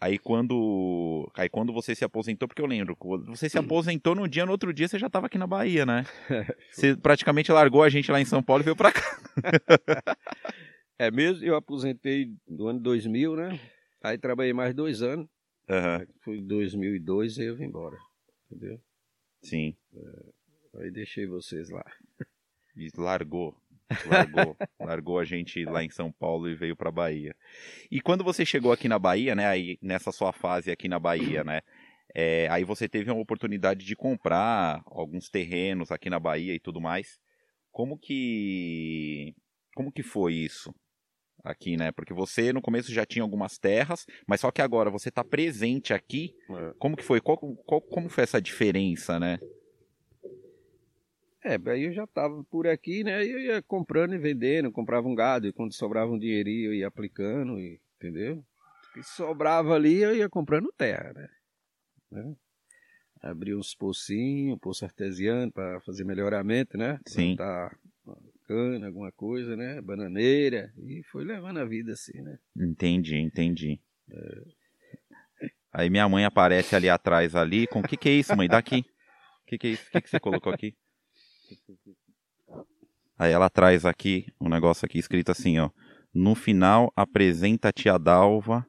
Aí 0.00 0.18
quando, 0.18 1.30
aí 1.36 1.48
quando 1.48 1.72
você 1.72 1.94
se 1.94 2.04
aposentou, 2.04 2.48
porque 2.48 2.60
eu 2.60 2.66
lembro, 2.66 2.96
você 3.28 3.48
se 3.48 3.58
aposentou 3.58 4.16
num 4.16 4.26
dia, 4.26 4.44
no 4.44 4.50
outro 4.50 4.72
dia 4.72 4.88
você 4.88 4.98
já 4.98 5.06
estava 5.06 5.26
aqui 5.26 5.38
na 5.38 5.46
Bahia, 5.46 5.86
né? 5.86 6.04
Você 6.72 6.96
praticamente 6.96 7.52
largou 7.52 7.84
a 7.84 7.88
gente 7.88 8.10
lá 8.10 8.20
em 8.20 8.24
São 8.24 8.42
Paulo 8.42 8.62
e 8.62 8.64
veio 8.64 8.74
pra 8.74 8.90
cá. 8.90 9.20
É 11.00 11.10
mesmo, 11.10 11.42
eu 11.46 11.56
aposentei 11.56 12.30
no 12.46 12.66
ano 12.66 12.78
2000, 12.78 13.34
né? 13.34 13.58
Aí 14.02 14.18
trabalhei 14.18 14.52
mais 14.52 14.74
dois 14.74 15.00
anos. 15.00 15.26
Aham, 15.66 16.06
Foi 16.22 16.36
em 16.36 16.46
2002 16.46 17.38
e 17.38 17.44
eu 17.44 17.56
vim 17.56 17.64
embora. 17.64 17.96
Entendeu? 18.50 18.78
sim. 19.42 19.74
Aí 20.74 20.90
deixei 20.90 21.26
vocês 21.26 21.70
lá. 21.70 21.82
E 22.76 22.90
largou. 22.98 23.56
Largou. 24.06 24.54
largou 24.78 25.18
a 25.18 25.24
gente 25.24 25.64
lá 25.64 25.82
em 25.82 25.88
São 25.88 26.12
Paulo 26.12 26.50
e 26.50 26.54
veio 26.54 26.76
pra 26.76 26.92
Bahia. 26.92 27.34
E 27.90 27.98
quando 28.02 28.22
você 28.22 28.44
chegou 28.44 28.70
aqui 28.70 28.86
na 28.86 28.98
Bahia, 28.98 29.34
né? 29.34 29.46
Aí 29.46 29.78
nessa 29.80 30.12
sua 30.12 30.34
fase 30.34 30.70
aqui 30.70 30.86
na 30.86 30.98
Bahia, 30.98 31.42
né? 31.42 31.62
é, 32.14 32.46
aí 32.50 32.62
você 32.62 32.86
teve 32.86 33.10
uma 33.10 33.22
oportunidade 33.22 33.86
de 33.86 33.96
comprar 33.96 34.82
alguns 34.84 35.30
terrenos 35.30 35.90
aqui 35.90 36.10
na 36.10 36.20
Bahia 36.20 36.54
e 36.54 36.60
tudo 36.60 36.78
mais. 36.78 37.18
Como 37.72 37.98
que. 37.98 39.34
Como 39.74 39.90
que 39.90 40.02
foi 40.02 40.34
isso? 40.34 40.74
Aqui, 41.42 41.76
né? 41.76 41.90
Porque 41.92 42.12
você 42.12 42.52
no 42.52 42.60
começo 42.60 42.92
já 42.92 43.06
tinha 43.06 43.22
algumas 43.22 43.58
terras, 43.58 44.04
mas 44.26 44.40
só 44.40 44.50
que 44.50 44.60
agora 44.60 44.90
você 44.90 45.08
está 45.08 45.24
presente 45.24 45.94
aqui. 45.94 46.34
Como 46.78 46.96
que 46.96 47.02
foi? 47.04 47.20
Qual, 47.20 47.38
qual- 47.38 47.80
como 47.80 48.08
foi 48.08 48.24
essa 48.24 48.40
diferença, 48.40 49.18
né? 49.18 49.38
É, 51.42 51.58
aí 51.70 51.84
eu 51.84 51.92
já 51.92 52.06
tava 52.06 52.44
por 52.44 52.66
aqui, 52.66 53.02
né? 53.02 53.24
E 53.24 53.30
eu 53.30 53.40
ia 53.40 53.62
comprando 53.62 54.14
e 54.14 54.18
vendendo, 54.18 54.70
comprava 54.70 55.08
um 55.08 55.14
gado, 55.14 55.46
e 55.46 55.52
quando 55.52 55.72
sobrava 55.72 56.12
um 56.12 56.18
dinheirinho 56.18 56.66
eu 56.66 56.74
ia 56.74 56.86
aplicando, 56.86 57.58
e, 57.58 57.80
entendeu? 57.96 58.44
Que 58.92 59.02
sobrava 59.02 59.74
ali 59.74 60.02
eu 60.02 60.14
ia 60.14 60.28
comprando 60.28 60.70
terra, 60.76 61.12
né? 61.14 61.28
né? 62.10 62.34
Abria 63.22 63.56
uns 63.56 63.74
pocinhos, 63.74 64.58
poço 64.60 64.84
artesiano 64.84 65.50
para 65.50 65.80
fazer 65.80 66.04
melhoramento, 66.04 66.76
né? 66.76 66.98
Sim. 67.06 67.36
Plantar 67.36 67.78
cana, 68.50 68.88
alguma 68.88 69.12
coisa, 69.12 69.56
né? 69.56 69.80
Bananeira, 69.80 70.72
e 70.76 71.04
foi 71.04 71.24
levando 71.24 71.58
a 71.58 71.64
vida 71.64 71.92
assim, 71.92 72.20
né? 72.20 72.36
Entendi, 72.56 73.16
entendi. 73.16 73.80
Aí 75.72 75.88
minha 75.88 76.08
mãe 76.08 76.24
aparece 76.24 76.74
ali 76.74 76.88
atrás 76.88 77.36
ali 77.36 77.68
com 77.68 77.78
o 77.78 77.82
que 77.84 77.96
que 77.96 78.08
é 78.08 78.12
isso, 78.12 78.36
mãe? 78.36 78.48
Daqui. 78.48 78.80
O 78.80 79.46
que 79.46 79.56
que 79.56 79.66
é 79.68 79.70
isso? 79.70 79.86
O 79.86 79.92
que 79.92 80.00
que 80.00 80.10
você 80.10 80.18
colocou 80.18 80.52
aqui? 80.52 80.74
Aí 83.16 83.30
ela 83.30 83.48
traz 83.48 83.84
aqui 83.84 84.26
um 84.40 84.48
negócio 84.48 84.84
aqui 84.84 84.98
escrito 84.98 85.30
assim, 85.30 85.60
ó. 85.60 85.70
No 86.12 86.34
final 86.34 86.92
apresenta 86.96 87.68
a 87.68 87.72
tia 87.72 87.96
Dalva 87.98 88.66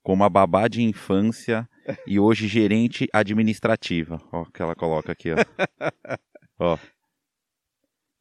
como 0.00 0.22
a 0.22 0.28
babá 0.28 0.68
de 0.68 0.80
infância 0.80 1.68
e 2.06 2.20
hoje 2.20 2.46
gerente 2.46 3.08
administrativa. 3.12 4.22
Ó, 4.30 4.44
que 4.44 4.62
ela 4.62 4.76
coloca 4.76 5.10
aqui, 5.10 5.30
ó. 5.32 5.36
ó. 6.60 6.78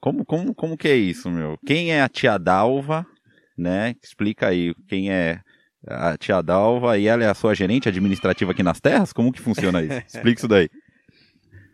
Como, 0.01 0.25
como, 0.25 0.55
como 0.55 0.75
que 0.75 0.87
é 0.87 0.95
isso, 0.95 1.29
meu? 1.29 1.59
Quem 1.63 1.93
é 1.93 2.01
a 2.01 2.09
tia 2.09 2.39
Dalva, 2.39 3.05
né? 3.55 3.95
Explica 4.01 4.47
aí 4.47 4.73
quem 4.87 5.11
é 5.11 5.39
a 5.87 6.17
tia 6.17 6.41
Dalva 6.41 6.97
e 6.97 7.05
ela 7.05 7.23
é 7.23 7.29
a 7.29 7.35
sua 7.35 7.53
gerente 7.53 7.87
administrativa 7.87 8.51
aqui 8.51 8.63
nas 8.63 8.79
terras? 8.79 9.13
Como 9.13 9.31
que 9.31 9.39
funciona 9.39 9.83
isso? 9.83 10.01
Explica 10.17 10.39
isso 10.39 10.47
daí. 10.47 10.69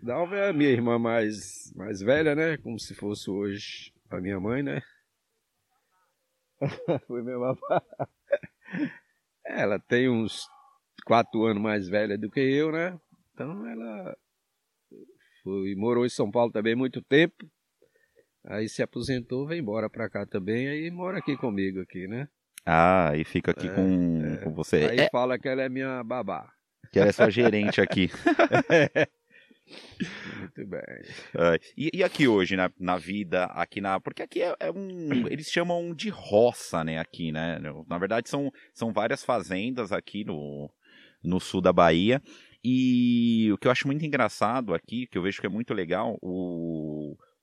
Dalva 0.04 0.36
é 0.36 0.50
a 0.50 0.54
minha 0.54 0.70
irmã 0.70 1.00
mais, 1.00 1.72
mais 1.74 2.02
velha, 2.02 2.36
né? 2.36 2.58
Como 2.58 2.78
se 2.78 2.94
fosse 2.94 3.30
hoje 3.30 3.94
a 4.10 4.20
minha 4.20 4.40
mãe, 4.42 4.62
né? 4.62 4.82
Foi 7.08 7.24
meu 7.24 7.40
babá. 7.40 7.82
Ela 9.46 9.80
tem 9.80 10.10
uns 10.10 10.46
quatro 11.06 11.46
anos 11.46 11.64
mais 11.64 11.88
velha 11.88 12.18
do 12.18 12.30
que 12.30 12.42
eu, 12.42 12.74
né? 12.74 13.00
Então 13.34 13.66
ela 13.66 14.18
foi, 15.44 15.76
morou 15.76 16.06
em 16.06 16.10
São 16.10 16.30
Paulo 16.30 16.52
também 16.52 16.76
muito 16.76 17.02
tempo. 17.02 17.50
Aí 18.48 18.70
se 18.70 18.82
aposentou, 18.82 19.46
veio 19.46 19.60
embora 19.62 19.90
pra 19.90 20.10
cá 20.10 20.26
também, 20.26 20.68
aí 20.70 20.90
mora 20.90 21.18
aqui 21.20 21.36
comigo 21.36 21.82
aqui, 21.82 22.08
né? 22.08 22.28
Ah, 22.66 23.12
e 23.16 23.24
fica 23.24 23.52
aqui 23.52 23.68
É, 23.68 23.70
com, 23.70 24.26
é. 24.26 24.38
com 24.38 24.54
você. 24.54 24.78
Aí 24.90 25.00
É, 25.02 25.10
fala 25.10 25.38
que 25.38 25.48
ela 25.48 25.62
é 25.64 25.70
minha 25.70 26.04
babá. 26.04 26.50
que 26.92 27.00
ela 27.00 27.10
é 27.10 27.12
sua 27.12 27.30
gerente 27.30 27.80
aqui. 27.82 28.10
Muito 30.40 30.66
bem. 30.66 30.82
E, 31.78 31.90
e 31.94 32.04
aqui 32.04 32.26
hoje, 32.28 32.56
na, 32.56 32.72
na 32.80 32.98
vida, 32.98 33.46
aqui 33.46 33.82
na. 33.82 34.00
Porque 34.00 34.22
aqui 34.24 34.42
é, 34.42 34.56
é 34.62 34.72
um. 34.72 35.28
Eles 35.28 35.48
chamam 35.50 35.94
de 35.94 36.08
roça, 36.10 36.84
né? 36.84 37.00
Aqui, 37.00 37.32
né? 37.34 37.60
Na 37.88 37.98
verdade, 37.98 38.30
são, 38.30 38.50
são 38.74 38.94
várias 38.94 39.24
fazendas 39.26 39.92
aqui 39.92 40.24
no, 40.24 40.70
no 41.22 41.40
sul 41.40 41.60
da 41.62 41.74
Bahia. 41.74 42.22
E 42.64 43.50
o 43.52 43.58
que 43.58 43.68
eu 43.68 43.72
acho 43.72 43.88
muito 43.88 44.06
engraçado 44.06 44.74
aqui, 44.74 45.06
que 45.08 45.18
eu 45.18 45.22
vejo 45.22 45.40
que 45.40 45.46
é 45.48 45.50
muito 45.50 45.74
legal, 45.74 46.18
o 46.22 46.97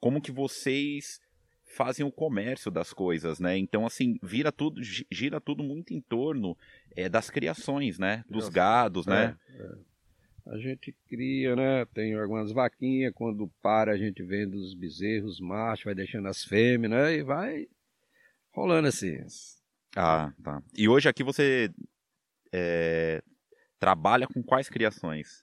como 0.05 0.21
que 0.21 0.31
vocês 0.31 1.19
fazem 1.65 2.05
o 2.05 2.13
comércio 2.13 2.71
das 2.71 2.93
coisas, 2.93 3.41
né? 3.41 3.57
Então, 3.57 3.87
assim, 3.87 4.19
vira 4.23 4.53
tudo, 4.53 4.83
gi- 4.83 5.07
gira 5.11 5.41
tudo 5.41 5.65
muito 5.65 5.95
em 5.95 6.01
torno 6.03 6.55
é, 6.95 7.09
das 7.09 7.31
criações, 7.31 7.99
né? 7.99 8.23
Dos 8.29 8.51
gados, 8.51 9.07
né? 9.07 9.35
É, 9.49 9.63
é. 9.63 10.53
A 10.53 10.59
gente 10.59 10.95
cria, 11.09 11.57
né? 11.57 11.87
Tem 11.95 12.13
algumas 12.13 12.53
vaquinhas, 12.53 13.15
quando 13.15 13.51
para 13.63 13.93
a 13.93 13.97
gente 13.97 14.23
vende 14.23 14.59
os 14.59 14.75
bezerros, 14.75 15.41
machos, 15.41 15.87
vai 15.87 15.95
deixando 15.95 16.29
as 16.29 16.45
fêmeas, 16.45 16.91
né? 16.93 17.15
E 17.15 17.23
vai 17.23 17.67
rolando 18.53 18.89
assim. 18.89 19.17
Ah, 19.97 20.35
tá. 20.43 20.63
E 20.77 20.87
hoje 20.87 21.09
aqui 21.09 21.25
você 21.25 21.71
é, 22.53 23.23
trabalha 23.79 24.27
com 24.27 24.43
quais 24.43 24.69
criações? 24.69 25.43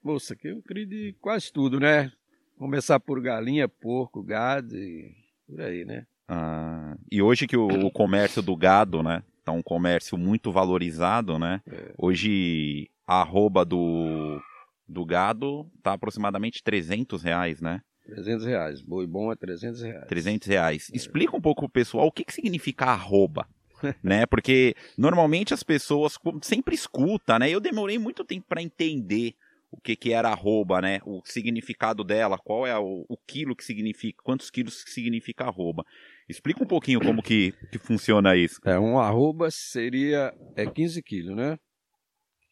Moça, 0.00 0.34
aqui 0.34 0.46
eu 0.46 0.62
crio 0.62 0.86
de 0.86 1.12
quase 1.20 1.52
tudo, 1.52 1.80
né? 1.80 2.12
Começar 2.58 2.98
por 2.98 3.20
galinha, 3.20 3.68
porco, 3.68 4.22
gado 4.22 4.76
e 4.76 5.14
por 5.46 5.60
aí, 5.60 5.84
né? 5.84 6.06
Ah, 6.28 6.96
e 7.10 7.20
hoje 7.22 7.46
que 7.46 7.56
o, 7.56 7.66
o 7.66 7.90
comércio 7.90 8.42
do 8.42 8.56
gado, 8.56 9.02
né, 9.02 9.22
tá 9.44 9.52
um 9.52 9.62
comércio 9.62 10.16
muito 10.18 10.50
valorizado, 10.50 11.38
né? 11.38 11.60
É. 11.70 11.92
Hoje 11.98 12.90
a 13.06 13.20
arroba 13.20 13.64
do, 13.64 14.40
do 14.88 15.04
gado 15.04 15.70
tá 15.82 15.92
aproximadamente 15.92 16.62
300 16.62 17.22
reais, 17.22 17.60
né? 17.60 17.80
300 18.06 18.46
reais. 18.46 18.82
Boi 18.82 19.06
bom 19.06 19.30
é 19.30 19.36
300 19.36 19.82
reais. 19.82 20.08
300 20.08 20.48
reais. 20.48 20.90
Explica 20.92 21.36
um 21.36 21.40
pouco 21.40 21.62
pro 21.62 21.68
pessoal 21.68 22.06
o 22.06 22.12
que, 22.12 22.24
que 22.24 22.32
significa 22.32 22.86
arroba. 22.86 23.46
né? 24.02 24.24
Porque 24.26 24.74
normalmente 24.96 25.52
as 25.52 25.62
pessoas 25.62 26.18
sempre 26.42 26.74
escutam, 26.74 27.38
né? 27.38 27.50
Eu 27.50 27.60
demorei 27.60 27.98
muito 27.98 28.24
tempo 28.24 28.46
para 28.48 28.62
entender 28.62 29.34
o 29.76 29.80
que, 29.80 29.94
que 29.94 30.12
era 30.12 30.30
arroba, 30.30 30.80
né? 30.80 31.00
O 31.04 31.20
significado 31.24 32.02
dela, 32.02 32.38
qual 32.38 32.66
é 32.66 32.76
o, 32.78 33.04
o 33.08 33.16
quilo 33.26 33.54
que 33.54 33.64
significa, 33.64 34.22
quantos 34.22 34.50
quilos 34.50 34.82
que 34.82 34.90
significa 34.90 35.44
arroba. 35.44 35.84
Explica 36.28 36.62
um 36.62 36.66
pouquinho 36.66 37.00
como 37.00 37.22
que, 37.22 37.52
que 37.70 37.78
funciona 37.78 38.34
isso. 38.36 38.60
É, 38.64 38.78
um 38.78 38.98
arroba 38.98 39.50
seria. 39.50 40.32
É 40.56 40.66
15 40.66 41.02
quilos, 41.02 41.36
né? 41.36 41.58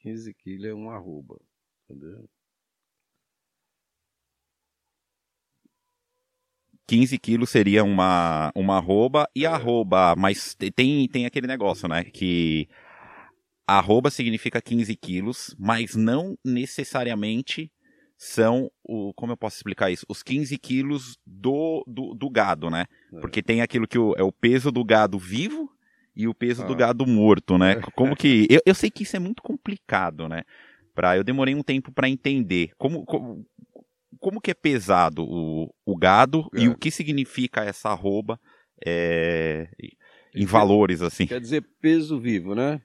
15 0.02 0.34
quilos 0.34 0.66
é 0.66 0.74
um 0.74 0.90
arroba. 0.90 1.40
Entendeu? 1.88 2.28
15 6.86 7.18
quilos 7.18 7.48
seria 7.50 7.82
uma, 7.82 8.52
uma 8.54 8.76
arroba 8.76 9.26
e 9.34 9.46
arroba, 9.46 10.14
mas 10.16 10.54
te- 10.54 10.70
tem, 10.70 11.08
tem 11.08 11.24
aquele 11.24 11.46
negócio, 11.46 11.88
né? 11.88 12.04
Que 12.04 12.68
arroba 13.66 14.10
significa 14.10 14.60
15 14.60 14.94
quilos, 14.96 15.54
mas 15.58 15.94
não 15.94 16.36
necessariamente 16.44 17.70
são, 18.16 18.70
o, 18.82 19.12
como 19.14 19.32
eu 19.32 19.36
posso 19.36 19.56
explicar 19.56 19.90
isso? 19.90 20.06
Os 20.08 20.22
15 20.22 20.56
quilos 20.58 21.18
do, 21.26 21.84
do, 21.86 22.14
do 22.14 22.30
gado, 22.30 22.70
né? 22.70 22.86
É. 23.12 23.20
Porque 23.20 23.42
tem 23.42 23.60
aquilo 23.60 23.88
que 23.88 23.98
o, 23.98 24.14
é 24.16 24.22
o 24.22 24.32
peso 24.32 24.70
do 24.70 24.84
gado 24.84 25.18
vivo 25.18 25.68
e 26.14 26.28
o 26.28 26.34
peso 26.34 26.64
do 26.64 26.72
Ah. 26.74 26.76
gado 26.76 27.06
morto, 27.06 27.58
né? 27.58 27.76
Como 27.96 28.14
que. 28.14 28.46
Eu, 28.48 28.60
eu 28.64 28.74
sei 28.74 28.90
que 28.90 29.02
isso 29.02 29.16
é 29.16 29.18
muito 29.18 29.42
complicado, 29.42 30.28
né? 30.28 30.42
Pra, 30.94 31.16
eu 31.16 31.24
demorei 31.24 31.54
um 31.56 31.62
tempo 31.62 31.90
para 31.90 32.08
entender. 32.08 32.70
Como, 32.78 33.04
como, 33.04 33.44
como 34.20 34.40
que 34.40 34.52
é 34.52 34.54
pesado 34.54 35.24
o, 35.24 35.74
o 35.84 35.96
gado 35.96 36.48
e 36.54 36.66
É. 36.66 36.68
o 36.68 36.76
que 36.78 36.90
significa 36.90 37.64
essa 37.64 37.88
arroba 37.90 38.38
é, 38.86 39.68
em 40.34 40.46
valores, 40.46 41.02
assim? 41.02 41.26
Quer 41.26 41.40
dizer 41.40 41.64
peso 41.80 42.20
vivo, 42.20 42.54
né? 42.54 42.80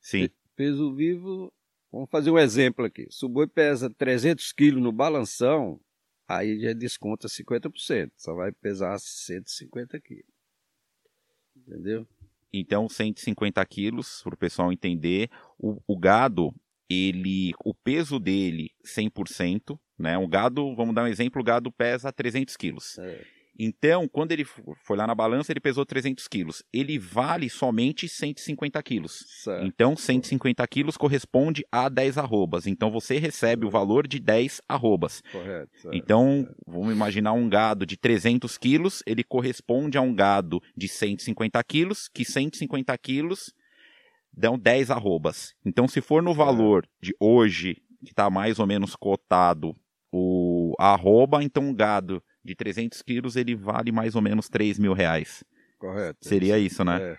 Sim. 0.00 0.28
Peso 0.56 0.94
vivo, 0.94 1.52
vamos 1.90 2.10
fazer 2.10 2.30
um 2.30 2.38
exemplo 2.38 2.84
aqui. 2.84 3.06
Se 3.10 3.24
o 3.24 3.28
boi 3.28 3.46
pesa 3.46 3.88
300 3.90 4.52
quilos 4.52 4.82
no 4.82 4.92
balanção, 4.92 5.80
aí 6.28 6.60
já 6.60 6.72
desconta 6.72 7.28
50%. 7.28 8.12
Só 8.16 8.34
vai 8.34 8.52
pesar 8.52 8.98
150 8.98 10.00
quilos. 10.00 10.24
Entendeu? 11.56 12.06
Então, 12.52 12.88
150 12.88 13.64
quilos, 13.66 14.22
para 14.22 14.34
o 14.34 14.38
pessoal 14.38 14.72
entender. 14.72 15.30
O, 15.58 15.80
o 15.86 15.96
gado, 15.96 16.52
ele, 16.88 17.52
o 17.64 17.72
peso 17.72 18.18
dele, 18.18 18.72
100%, 18.84 19.78
né? 19.96 20.18
O 20.18 20.26
gado, 20.26 20.74
vamos 20.74 20.94
dar 20.94 21.04
um 21.04 21.06
exemplo, 21.06 21.40
o 21.40 21.44
gado 21.44 21.70
pesa 21.70 22.12
300 22.12 22.56
quilos. 22.56 22.98
É. 22.98 23.24
Então, 23.62 24.08
quando 24.08 24.32
ele 24.32 24.42
fo- 24.44 24.74
foi 24.84 24.96
lá 24.96 25.06
na 25.06 25.14
balança, 25.14 25.52
ele 25.52 25.60
pesou 25.60 25.84
300 25.84 26.26
quilos. 26.26 26.62
Ele 26.72 26.98
vale 26.98 27.50
somente 27.50 28.08
150 28.08 28.82
quilos. 28.82 29.22
Certo. 29.42 29.66
Então, 29.66 29.94
150 29.94 30.66
quilos 30.66 30.96
corresponde 30.96 31.62
a 31.70 31.88
10 31.90 32.16
arrobas. 32.16 32.66
Então, 32.66 32.90
você 32.90 33.18
recebe 33.18 33.66
o 33.66 33.70
valor 33.70 34.06
de 34.06 34.18
10 34.18 34.62
arrobas. 34.66 35.20
Correto. 35.30 35.70
certo. 35.78 35.94
Então, 35.94 36.48
vamos 36.66 36.90
imaginar 36.92 37.34
um 37.34 37.48
gado 37.50 37.84
de 37.84 37.98
300 37.98 38.56
quilos, 38.56 39.02
ele 39.06 39.22
corresponde 39.22 39.98
a 39.98 40.00
um 40.00 40.14
gado 40.14 40.62
de 40.74 40.88
150 40.88 41.62
quilos, 41.62 42.08
que 42.08 42.24
150 42.24 42.96
quilos 42.96 43.52
dão 44.32 44.58
10 44.58 44.90
arrobas. 44.90 45.52
Então, 45.66 45.86
se 45.86 46.00
for 46.00 46.22
no 46.22 46.32
valor 46.32 46.86
de 47.02 47.14
hoje, 47.20 47.74
que 48.02 48.10
está 48.12 48.30
mais 48.30 48.58
ou 48.58 48.66
menos 48.66 48.96
cotado 48.96 49.76
o 50.10 50.74
a 50.78 50.94
arroba, 50.94 51.42
então 51.44 51.62
um 51.62 51.74
gado 51.74 52.22
de 52.44 52.54
300 52.54 53.02
quilos, 53.02 53.36
ele 53.36 53.54
vale 53.54 53.92
mais 53.92 54.14
ou 54.14 54.22
menos 54.22 54.48
3 54.48 54.78
mil 54.78 54.92
reais. 54.92 55.44
Correto. 55.78 56.18
Seria 56.26 56.58
isso, 56.58 56.84
né? 56.84 57.00
É. 57.02 57.18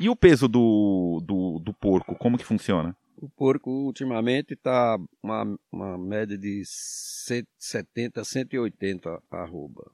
E 0.00 0.08
o 0.08 0.16
peso 0.16 0.48
do, 0.48 1.22
do, 1.24 1.58
do 1.58 1.74
porco, 1.74 2.14
como 2.16 2.38
que 2.38 2.44
funciona? 2.44 2.96
O 3.16 3.28
porco 3.28 3.70
ultimamente 3.70 4.54
está 4.54 4.96
uma, 5.22 5.44
uma 5.70 5.98
média 5.98 6.38
de 6.38 6.62
170, 6.64 8.24
180 8.24 9.22
arroba. 9.30 9.90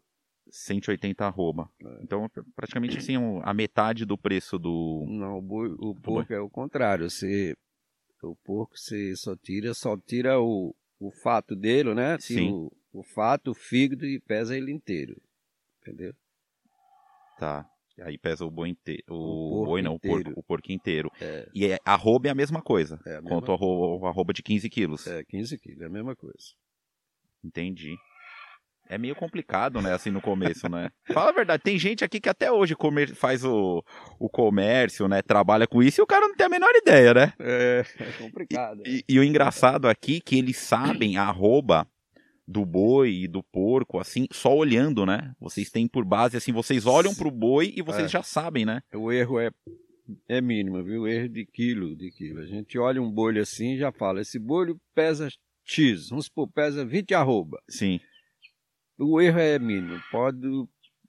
180 0.48 1.26
arroba. 1.26 1.68
É. 1.84 1.98
Então, 2.02 2.30
praticamente 2.54 2.98
assim, 2.98 3.14
a 3.42 3.52
metade 3.52 4.04
do 4.04 4.16
preço 4.16 4.58
do... 4.58 5.04
Não, 5.08 5.38
o, 5.38 5.42
boi- 5.42 5.74
o 5.78 5.94
porco 5.94 6.32
é 6.32 6.38
o 6.40 6.48
contrário. 6.48 7.10
Você, 7.10 7.54
o 8.22 8.36
porco 8.44 8.78
você 8.78 9.14
só 9.16 9.34
tira, 9.36 9.74
só 9.74 9.96
tira 9.96 10.38
o, 10.40 10.72
o 10.98 11.10
fato 11.10 11.54
dele, 11.56 11.94
né? 11.94 12.16
Tira 12.18 12.40
Sim. 12.40 12.50
O, 12.52 12.72
o 12.92 13.02
fato, 13.02 13.50
o 13.50 13.54
fígado 13.54 14.06
e 14.06 14.18
pesa 14.20 14.56
ele 14.56 14.72
inteiro. 14.72 15.20
Entendeu? 15.82 16.14
Tá. 17.38 17.68
Aí 18.02 18.18
pesa 18.18 18.44
o 18.44 18.50
boi 18.50 18.68
inteiro. 18.68 19.04
O, 19.08 19.62
O 19.62 19.64
boi 19.64 19.80
não, 19.82 19.94
o 19.94 19.98
porco, 20.00 20.18
inteiro. 20.20 20.38
o 20.38 20.42
porco 20.42 20.70
inteiro. 20.72 21.10
É, 21.20 21.48
E 21.54 21.66
é, 21.66 21.78
arroba 21.84 22.28
é 22.28 22.30
a 22.30 22.34
mesma 22.34 22.60
coisa. 22.60 23.00
é 23.06 23.12
a 23.16 23.22
mesma, 23.22 23.28
Quanto 23.30 23.50
a 23.50 23.54
arroba, 23.54 24.08
arroba 24.08 24.32
de 24.34 24.42
15 24.42 24.68
quilos. 24.68 25.06
é 25.06 25.24
15 25.24 25.56
quilos, 25.58 25.80
é 25.80 25.86
a 25.86 25.90
mesma 25.90 26.14
coisa. 26.14 26.36
Entendi. 27.42 27.96
É 28.88 28.96
meio 28.96 29.14
complicado, 29.16 29.80
né, 29.82 29.92
assim, 29.92 30.10
no 30.10 30.20
começo, 30.20 30.68
né? 30.68 30.90
Fala 31.12 31.30
a 31.30 31.34
verdade, 31.34 31.62
tem 31.62 31.78
gente 31.78 32.04
aqui 32.04 32.20
que 32.20 32.28
até 32.28 32.50
hoje 32.52 32.74
comer, 32.74 33.14
faz 33.14 33.44
o, 33.44 33.82
o 34.18 34.28
comércio, 34.28 35.08
né, 35.08 35.22
trabalha 35.22 35.66
com 35.66 35.82
isso 35.82 36.00
e 36.00 36.02
o 36.02 36.06
cara 36.06 36.28
não 36.28 36.36
tem 36.36 36.46
a 36.46 36.50
menor 36.50 36.70
ideia, 36.74 37.12
né? 37.12 37.32
É, 37.38 37.84
é 37.98 38.12
complicado. 38.22 38.82
E, 38.86 39.04
e 39.08 39.18
o 39.18 39.24
engraçado 39.24 39.88
aqui 39.88 40.16
é 40.16 40.20
que 40.20 40.38
eles 40.38 40.56
sabem 40.56 41.16
a 41.16 41.24
arroba 41.24 41.86
do 42.46 42.64
boi 42.64 43.10
e 43.12 43.28
do 43.28 43.42
porco, 43.42 43.98
assim, 43.98 44.28
só 44.30 44.54
olhando, 44.54 45.04
né? 45.04 45.32
Vocês 45.40 45.68
têm 45.68 45.88
por 45.88 46.04
base, 46.04 46.36
assim, 46.36 46.52
vocês 46.52 46.86
olham 46.86 47.12
pro 47.12 47.30
boi 47.30 47.72
e 47.76 47.82
vocês 47.82 48.04
É. 48.06 48.08
já 48.08 48.22
sabem, 48.22 48.64
né? 48.64 48.80
O 48.94 49.10
erro 49.10 49.40
é, 49.40 49.50
é 50.28 50.40
mínimo, 50.40 50.80
viu? 50.84 51.02
O 51.02 51.08
erro 51.08 51.28
de 51.28 51.44
quilo, 51.44 51.96
de 51.96 52.12
quilo. 52.12 52.40
A 52.40 52.46
gente 52.46 52.78
olha 52.78 53.02
um 53.02 53.10
bolho 53.10 53.42
assim 53.42 53.74
e 53.74 53.78
já 53.78 53.90
fala, 53.90 54.20
esse 54.20 54.38
bolho 54.38 54.80
pesa 54.94 55.28
X, 55.64 56.10
vamos 56.10 56.26
supor, 56.26 56.48
pesa 56.48 56.84
20 56.84 57.14
arroba. 57.14 57.60
Sim. 57.68 57.98
O 58.98 59.20
erro 59.20 59.38
é 59.38 59.58
mínimo, 59.58 60.00
pode 60.10 60.48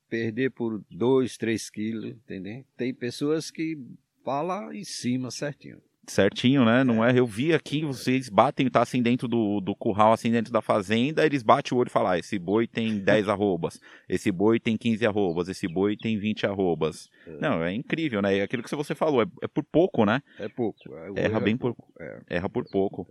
perder 0.10 0.52
por 0.52 0.84
2, 0.90 1.38
3 1.38 1.70
quilos, 1.70 2.12
entendeu? 2.12 2.64
Tem 2.76 2.94
pessoas 2.94 3.50
que 3.52 3.78
falam 4.24 4.74
em 4.74 4.84
cima 4.84 5.32
certinho. 5.32 5.82
Certinho, 6.10 6.64
né? 6.64 6.86
Não 6.86 7.04
é? 7.04 7.18
Eu 7.18 7.26
vi 7.26 7.54
aqui, 7.54 7.84
vocês 7.84 8.30
batem, 8.30 8.70
tá 8.70 8.82
assim 8.82 9.02
dentro 9.02 9.28
do, 9.28 9.60
do 9.60 9.76
curral, 9.76 10.14
assim 10.14 10.32
dentro 10.32 10.54
da 10.54 10.62
fazenda, 10.62 11.26
eles 11.26 11.44
batem 11.44 11.76
o 11.76 11.80
olho 11.82 11.88
e 11.88 11.92
falam: 11.92 12.12
ah, 12.12 12.18
esse 12.18 12.40
boi 12.40 12.66
tem 12.66 13.00
10 13.04 13.28
arrobas, 13.28 13.80
esse 14.08 14.32
boi 14.32 14.58
tem 14.58 14.78
15 14.78 15.06
arrobas, 15.06 15.50
esse 15.50 15.68
boi 15.68 15.98
tem 15.98 16.18
20 16.18 16.46
arrobas. 16.46 17.10
É. 17.26 17.38
Não, 17.40 17.62
é 17.62 17.74
incrível, 17.74 18.22
né? 18.22 18.38
É 18.38 18.42
aquilo 18.42 18.64
que 18.64 18.74
você 18.74 18.96
falou, 18.96 19.22
é, 19.22 19.26
é 19.44 19.48
por 19.50 19.66
pouco, 19.66 20.06
né? 20.06 20.22
É 20.40 20.48
pouco. 20.48 20.80
é, 21.16 21.26
Erra 21.26 21.38
é 21.40 21.42
bem 21.42 21.58
por, 21.58 21.76
pouco, 21.76 21.94
é. 22.00 22.22
erra 22.30 22.50
por 22.50 22.64
pouco. 22.70 23.06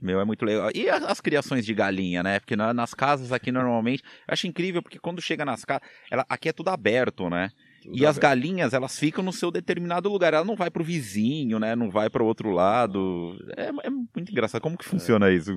Meu, 0.00 0.20
é 0.20 0.24
muito 0.24 0.44
legal. 0.44 0.70
E 0.74 0.88
a- 0.88 0.96
as 0.96 1.20
criações 1.20 1.64
de 1.64 1.72
galinha, 1.74 2.22
né? 2.22 2.38
Porque 2.38 2.54
na- 2.56 2.74
nas 2.74 2.92
casas 2.94 3.32
aqui 3.32 3.50
normalmente, 3.50 4.02
eu 4.28 4.32
acho 4.32 4.46
incrível 4.46 4.82
porque 4.82 4.98
quando 4.98 5.20
chega 5.22 5.44
nas 5.44 5.64
casas, 5.64 5.86
ela, 6.10 6.24
aqui 6.28 6.48
é 6.48 6.52
tudo 6.52 6.68
aberto, 6.68 7.28
né? 7.30 7.50
Tudo 7.82 7.96
E 7.98 8.04
as 8.04 8.16
aberto. 8.18 8.22
galinhas, 8.22 8.74
elas 8.74 8.98
ficam 8.98 9.24
no 9.24 9.32
seu 9.32 9.50
determinado 9.50 10.08
lugar. 10.10 10.34
Ela 10.34 10.44
não 10.44 10.56
vai 10.56 10.70
pro 10.70 10.84
vizinho, 10.84 11.58
né? 11.58 11.74
Não 11.76 11.90
vai 11.90 12.10
para 12.10 12.22
outro 12.24 12.50
lado. 12.50 13.36
É, 13.56 13.68
é 13.86 13.90
muito 13.90 14.30
engraçado. 14.30 14.60
Como 14.60 14.76
que 14.76 14.84
funciona 14.84 15.30
isso? 15.32 15.54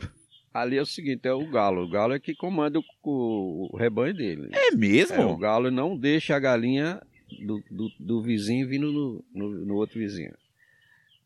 Ali 0.53 0.77
é 0.77 0.81
o 0.81 0.85
seguinte, 0.85 1.27
é 1.27 1.33
o 1.33 1.45
galo. 1.49 1.83
O 1.83 1.89
galo 1.89 2.13
é 2.13 2.19
que 2.19 2.33
comanda 2.35 2.79
o, 2.79 2.83
o- 3.03 3.69
o 3.73 3.77
rebanho 3.77 4.13
dele. 4.15 4.49
É 4.53 4.69
É, 4.69 4.71
o 4.73 4.77
mesmo? 4.77 5.37
galo 5.37 5.69
não 5.69 5.97
deixa 5.97 6.35
a 6.35 6.39
galinha 6.39 7.01
do, 7.45 7.61
do, 7.69 7.89
do 7.99 8.21
vizinho 8.23 8.67
vindo 8.67 8.91
no, 8.91 9.23
no, 9.33 9.65
no 9.65 9.75
outro 9.75 9.99
vizinho. 9.99 10.33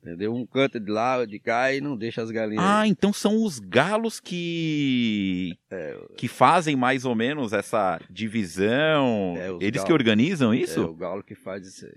Entendeu? 0.05 0.33
Um 0.35 0.45
canta 0.45 0.81
de 0.81 0.91
lá, 0.91 1.23
de 1.25 1.39
cá 1.39 1.73
e 1.73 1.79
não 1.79 1.95
deixa 1.95 2.21
as 2.21 2.29
galinhas. 2.29 2.61
Ah, 2.65 2.85
então 2.85 3.13
são 3.13 3.41
os 3.41 3.57
galos 3.57 4.19
que 4.19 5.57
que 6.17 6.27
fazem 6.27 6.75
mais 6.75 7.05
ou 7.05 7.15
menos 7.15 7.53
essa 7.53 7.99
divisão. 8.09 9.35
É, 9.37 9.47
Eles 9.65 9.81
que 9.81 9.87
galos. 9.87 9.89
organizam 9.91 10.53
É 10.53 10.57
isso? 10.57 10.83
o 10.83 10.93
galo 10.93 11.23
que 11.23 11.35
faz 11.35 11.65
isso. 11.65 11.87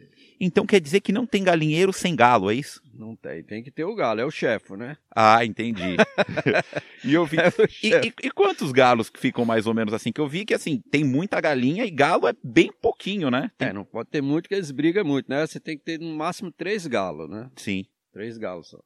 Então 0.40 0.64
quer 0.64 0.80
dizer 0.80 1.00
que 1.00 1.12
não 1.12 1.26
tem 1.26 1.42
galinheiro 1.42 1.92
sem 1.92 2.14
galo, 2.14 2.50
é 2.50 2.54
isso? 2.54 2.80
Não 2.94 3.14
tem, 3.16 3.42
tem 3.42 3.62
que 3.62 3.70
ter 3.70 3.84
o 3.84 3.94
galo, 3.94 4.20
é 4.20 4.24
o 4.24 4.30
chefe, 4.30 4.74
né? 4.76 4.96
Ah, 5.14 5.44
entendi. 5.44 5.96
e 7.04 7.12
eu 7.12 7.26
vi. 7.26 7.38
É 7.38 7.50
E, 7.82 8.08
e- 8.08 8.14
e 8.28 8.30
quantos 8.30 8.72
galos 8.72 9.10
que 9.10 9.20
ficam 9.20 9.44
mais 9.44 9.66
ou 9.66 9.74
menos 9.74 9.92
assim? 9.92 10.12
Que 10.12 10.20
eu 10.20 10.28
vi 10.28 10.44
que 10.46 10.54
assim, 10.54 10.80
tem 10.90 11.04
muita 11.04 11.40
galinha 11.40 11.84
e 11.84 11.90
galo 11.90 12.26
é 12.28 12.32
bem 12.42 12.70
pouquinho, 12.80 13.30
né? 13.30 13.50
Tem- 13.58 13.68
É, 13.68 13.72
não 13.72 13.84
pode 13.84 14.08
ter 14.10 14.22
muito, 14.22 14.48
que 14.48 14.54
eles 14.54 14.70
brigam 14.70 15.04
muito, 15.04 15.28
né? 15.28 15.46
Você 15.46 15.60
tem 15.60 15.76
que 15.76 15.84
ter 15.84 15.98
no 16.00 16.14
máximo 16.16 16.50
três 16.50 16.86
galos, 16.86 17.28
né? 17.28 17.50
Sim. 17.56 17.84
Três 18.16 18.38
galos 18.38 18.68
só. 18.70 18.80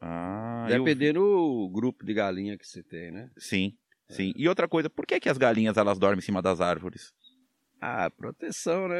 Ah, 0.00 0.68
eu- 0.70 0.84
Dependendo 0.84 1.18
do 1.18 1.68
grupo 1.72 2.04
de 2.06 2.14
galinha 2.14 2.56
que 2.56 2.64
você 2.64 2.84
tem, 2.84 3.10
né? 3.10 3.28
Sim, 3.36 3.72
sim. 4.08 4.32
E 4.36 4.48
outra 4.48 4.68
coisa, 4.68 4.88
por 4.88 5.04
que, 5.04 5.18
que 5.18 5.28
as 5.28 5.36
galinhas 5.36 5.76
elas 5.76 5.98
dormem 5.98 6.18
em 6.20 6.22
cima 6.22 6.40
das 6.40 6.60
árvores? 6.60 7.12
Ah, 7.80 8.08
proteção, 8.08 8.86
né? 8.86 8.96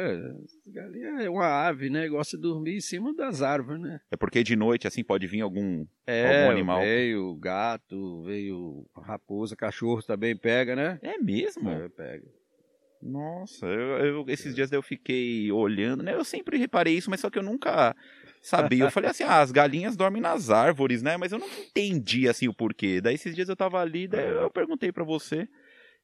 Galinha 0.67 1.21
é 1.21 1.29
uma 1.29 1.45
ave, 1.47 1.89
né? 1.89 2.05
Gosta 2.09 2.35
de 2.35 2.43
dormir 2.43 2.75
em 2.75 2.81
cima 2.81 3.15
das 3.15 3.41
árvores, 3.41 3.81
né? 3.81 4.01
É 4.11 4.17
porque 4.17 4.43
de 4.43 4.57
noite, 4.57 4.87
assim, 4.87 5.05
pode 5.05 5.25
vir 5.25 5.39
algum. 5.39 5.85
É, 6.05 6.27
Algum 6.27 6.51
animal. 6.51 6.81
veio 6.81 7.33
gato, 7.35 8.23
veio 8.23 8.85
raposa, 8.93 9.55
cachorro 9.55 10.03
também 10.03 10.35
pega, 10.35 10.75
né? 10.75 10.99
É 11.01 11.17
mesmo? 11.17 11.69
É, 11.69 11.87
pega. 11.87 12.27
Nossa, 13.01 13.65
eu, 13.65 14.05
eu- 14.05 14.25
esses 14.27 14.53
dias 14.53 14.71
eu 14.71 14.81
fiquei 14.83 15.51
olhando, 15.51 16.03
né? 16.03 16.13
Eu 16.13 16.23
sempre 16.25 16.57
reparei 16.57 16.95
isso, 16.95 17.09
mas 17.09 17.19
só 17.21 17.29
que 17.29 17.39
eu 17.39 17.43
nunca 17.43 17.95
sabia. 18.41 18.83
Eu 18.85 18.91
falei 18.91 19.09
assim, 19.09 19.23
ah, 19.23 19.41
as 19.41 19.51
galinhas 19.51 19.95
dormem 19.95 20.21
nas 20.21 20.49
árvores, 20.49 21.01
né? 21.01 21.17
Mas 21.17 21.31
eu 21.31 21.39
não 21.39 21.47
entendi, 21.47 22.27
assim, 22.27 22.47
o 22.47 22.53
porquê. 22.53 22.99
Daí 23.01 23.15
esses 23.15 23.35
dias 23.35 23.49
eu 23.49 23.55
tava 23.55 23.79
ali, 23.79 24.07
daí 24.07 24.27
eu 24.27 24.49
perguntei 24.49 24.91
pra 24.91 25.03
você. 25.03 25.47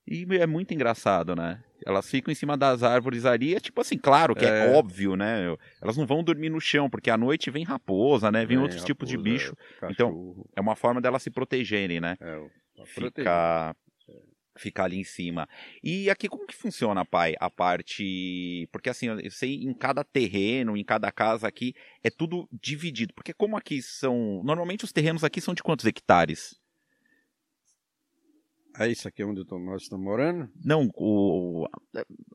E 0.10 0.26
é 0.38 0.47
muito 0.47 0.73
engraçado, 0.73 1.36
né? 1.36 1.62
Elas 1.86 2.10
ficam 2.10 2.32
em 2.32 2.36
cima 2.36 2.56
das 2.56 2.82
árvores 2.82 3.26
ali, 3.26 3.54
é 3.56 3.60
tipo 3.60 3.82
assim, 3.82 3.97
claro 3.97 4.34
que 4.34 4.45
é, 4.45 4.67
É. 4.67 4.73
óbvio, 4.78 5.17
né? 5.17 5.54
Elas 5.82 5.97
não 5.97 6.06
vão 6.08 6.23
dormir 6.23 6.50
no 6.50 6.62
chão, 6.62 6.89
porque 6.89 7.10
à 7.10 7.17
noite 7.17 7.52
vem 7.52 7.65
raposa, 7.65 8.32
né? 8.32 8.39
Vem 8.39 8.56
Vem 8.56 8.58
outros 8.60 8.84
tipos 8.86 9.10
de 9.10 9.17
raposa, 9.17 9.34
bicho. 9.34 9.54
é, 9.82 9.91
Então, 9.91 10.34
É 10.56 10.62
uma 10.62 10.76
forma 10.78 11.02
delas 11.02 11.21
se 11.23 11.30
protegerem, 11.30 12.00
né? 12.00 12.15
é, 12.21 12.41
proteger. 12.95 13.26
Ficar 14.57 14.85
ali 14.85 14.97
em 14.97 15.03
cima. 15.03 15.47
E 15.83 16.09
aqui 16.09 16.27
como 16.27 16.45
que 16.47 16.55
funciona, 16.55 17.05
pai, 17.05 17.35
a 17.39 17.49
parte, 17.49 18.67
porque 18.71 18.89
assim, 18.89 19.07
eu 19.07 19.31
sei 19.31 19.55
em 19.63 19.73
cada 19.73 20.03
terreno, 20.03 20.77
em 20.77 20.83
cada 20.83 21.11
casa 21.11 21.47
aqui 21.47 21.73
é 22.03 22.09
tudo 22.09 22.47
dividido, 22.51 23.13
porque 23.13 23.33
como 23.33 23.57
aqui 23.57 23.81
são, 23.81 24.41
normalmente 24.43 24.85
os 24.85 24.91
terrenos 24.91 25.23
aqui 25.23 25.41
são 25.41 25.53
de 25.53 25.63
quantos 25.63 25.85
hectares? 25.85 26.59
Ah, 28.79 28.87
isso 28.87 29.07
aqui 29.07 29.23
é 29.23 29.25
onde 29.25 29.43
nós 29.49 29.83
estamos 29.83 30.05
morando? 30.05 30.51
Não, 30.63 30.87
o, 30.93 31.67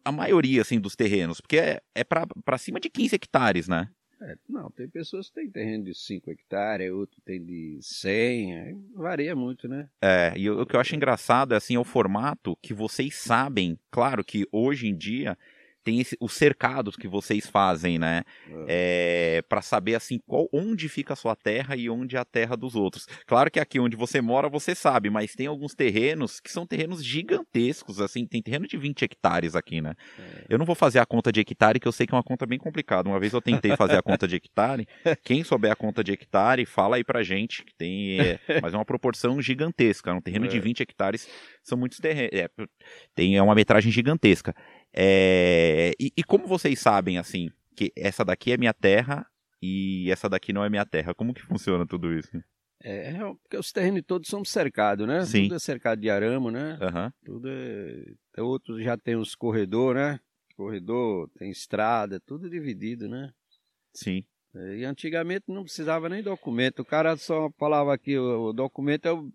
a 0.04 0.10
maioria, 0.10 0.60
assim, 0.62 0.80
dos 0.80 0.96
terrenos, 0.96 1.40
porque 1.40 1.56
é, 1.56 1.80
é 1.94 2.02
para 2.02 2.58
cima 2.58 2.80
de 2.80 2.90
15 2.90 3.14
hectares, 3.14 3.68
né? 3.68 3.88
É, 4.24 4.36
não, 4.48 4.70
tem 4.70 4.88
pessoas 4.88 5.28
que 5.28 5.34
têm 5.34 5.50
terreno 5.50 5.84
de 5.84 5.94
5 5.94 6.30
hectares, 6.30 6.92
outro 6.92 7.20
tem 7.24 7.44
de 7.44 7.78
100, 7.80 8.80
varia 8.94 9.34
muito, 9.34 9.66
né? 9.66 9.88
É, 10.00 10.32
e 10.36 10.48
o, 10.48 10.64
que 10.64 10.76
eu 10.76 10.80
acho 10.80 10.94
engraçado 10.94 11.54
é, 11.54 11.56
assim, 11.56 11.74
é 11.74 11.78
o 11.78 11.84
formato 11.84 12.56
que 12.62 12.72
vocês 12.72 13.16
sabem, 13.16 13.76
claro 13.90 14.24
que 14.24 14.46
hoje 14.52 14.86
em 14.86 14.96
dia 14.96 15.36
tem 15.84 16.00
esse, 16.00 16.16
os 16.20 16.32
cercados 16.32 16.96
que 16.96 17.08
vocês 17.08 17.46
fazem, 17.46 17.98
né? 17.98 18.22
É. 18.68 19.36
É, 19.38 19.42
para 19.42 19.62
saber 19.62 19.94
assim 19.94 20.18
qual, 20.26 20.48
onde 20.52 20.88
fica 20.88 21.12
a 21.12 21.16
sua 21.16 21.34
terra 21.34 21.76
e 21.76 21.88
onde 21.90 22.16
é 22.16 22.18
a 22.18 22.24
terra 22.24 22.56
dos 22.56 22.74
outros. 22.74 23.06
Claro 23.26 23.50
que 23.50 23.60
aqui 23.60 23.78
onde 23.80 23.96
você 23.96 24.20
mora 24.20 24.48
você 24.48 24.74
sabe, 24.74 25.10
mas 25.10 25.34
tem 25.34 25.46
alguns 25.46 25.74
terrenos 25.74 26.40
que 26.40 26.50
são 26.50 26.66
terrenos 26.66 27.04
gigantescos, 27.04 28.00
assim, 28.00 28.26
tem 28.26 28.42
terreno 28.42 28.66
de 28.66 28.76
20 28.76 29.02
hectares 29.04 29.54
aqui, 29.54 29.80
né? 29.80 29.94
É. 30.18 30.46
Eu 30.48 30.58
não 30.58 30.66
vou 30.66 30.74
fazer 30.74 30.98
a 30.98 31.06
conta 31.06 31.32
de 31.32 31.40
hectare, 31.40 31.80
que 31.80 31.88
eu 31.88 31.92
sei 31.92 32.06
que 32.06 32.14
é 32.14 32.16
uma 32.16 32.22
conta 32.22 32.46
bem 32.46 32.58
complicada. 32.58 33.08
Uma 33.08 33.20
vez 33.20 33.32
eu 33.32 33.40
tentei 33.40 33.76
fazer 33.76 33.96
a 33.96 34.02
conta 34.02 34.26
de 34.28 34.36
hectare. 34.36 34.86
Quem 35.24 35.42
souber 35.44 35.72
a 35.72 35.76
conta 35.76 36.02
de 36.02 36.12
hectare, 36.12 36.64
fala 36.64 36.96
aí 36.96 37.04
pra 37.04 37.22
gente, 37.22 37.64
que 37.64 37.74
tem, 37.74 38.20
é, 38.20 38.38
mas 38.62 38.74
é 38.74 38.76
uma 38.76 38.84
proporção 38.84 39.40
gigantesca. 39.40 40.12
Um 40.12 40.20
terreno 40.20 40.46
de 40.48 40.58
20 40.58 40.80
é. 40.80 40.82
hectares 40.82 41.28
são 41.62 41.76
muitos 41.78 41.98
terrenos, 41.98 42.30
é, 42.32 42.48
tem 43.14 43.36
é 43.36 43.42
uma 43.42 43.54
metragem 43.54 43.90
gigantesca. 43.90 44.54
É, 44.94 45.92
e, 45.98 46.12
e, 46.16 46.22
como 46.22 46.46
vocês 46.46 46.78
sabem, 46.78 47.18
assim, 47.18 47.50
que 47.74 47.92
essa 47.96 48.24
daqui 48.24 48.52
é 48.52 48.56
minha 48.56 48.74
terra 48.74 49.26
e 49.60 50.10
essa 50.10 50.28
daqui 50.28 50.52
não 50.52 50.64
é 50.64 50.70
minha 50.70 50.84
terra? 50.84 51.14
Como 51.14 51.32
que 51.32 51.42
funciona 51.42 51.86
tudo 51.86 52.12
isso? 52.12 52.30
É, 52.82 53.10
é 53.10 53.18
porque 53.18 53.56
os 53.56 53.72
terrenos 53.72 54.02
todos 54.06 54.28
são 54.28 54.44
cercados, 54.44 55.06
né? 55.06 55.24
Sim. 55.24 55.44
Tudo 55.44 55.54
é 55.54 55.58
cercado 55.58 56.00
de 56.00 56.10
arame, 56.10 56.50
né? 56.50 56.78
Uhum. 56.80 57.12
Tudo 57.24 57.48
é... 57.48 58.40
Outros 58.40 58.82
já 58.82 58.96
tem 58.98 59.16
os 59.16 59.34
corredores, 59.34 60.02
né? 60.02 60.20
Corredor, 60.56 61.30
tem 61.38 61.50
estrada, 61.50 62.20
tudo 62.20 62.50
dividido, 62.50 63.08
né? 63.08 63.32
Sim. 63.94 64.24
É, 64.54 64.76
e 64.78 64.84
antigamente 64.84 65.44
não 65.48 65.62
precisava 65.62 66.08
nem 66.08 66.22
documento. 66.22 66.80
O 66.80 66.84
cara 66.84 67.16
só 67.16 67.50
falava 67.58 67.96
que 67.96 68.18
o, 68.18 68.48
o 68.48 68.52
documento 68.52 69.06
é 69.06 69.12
o, 69.12 69.32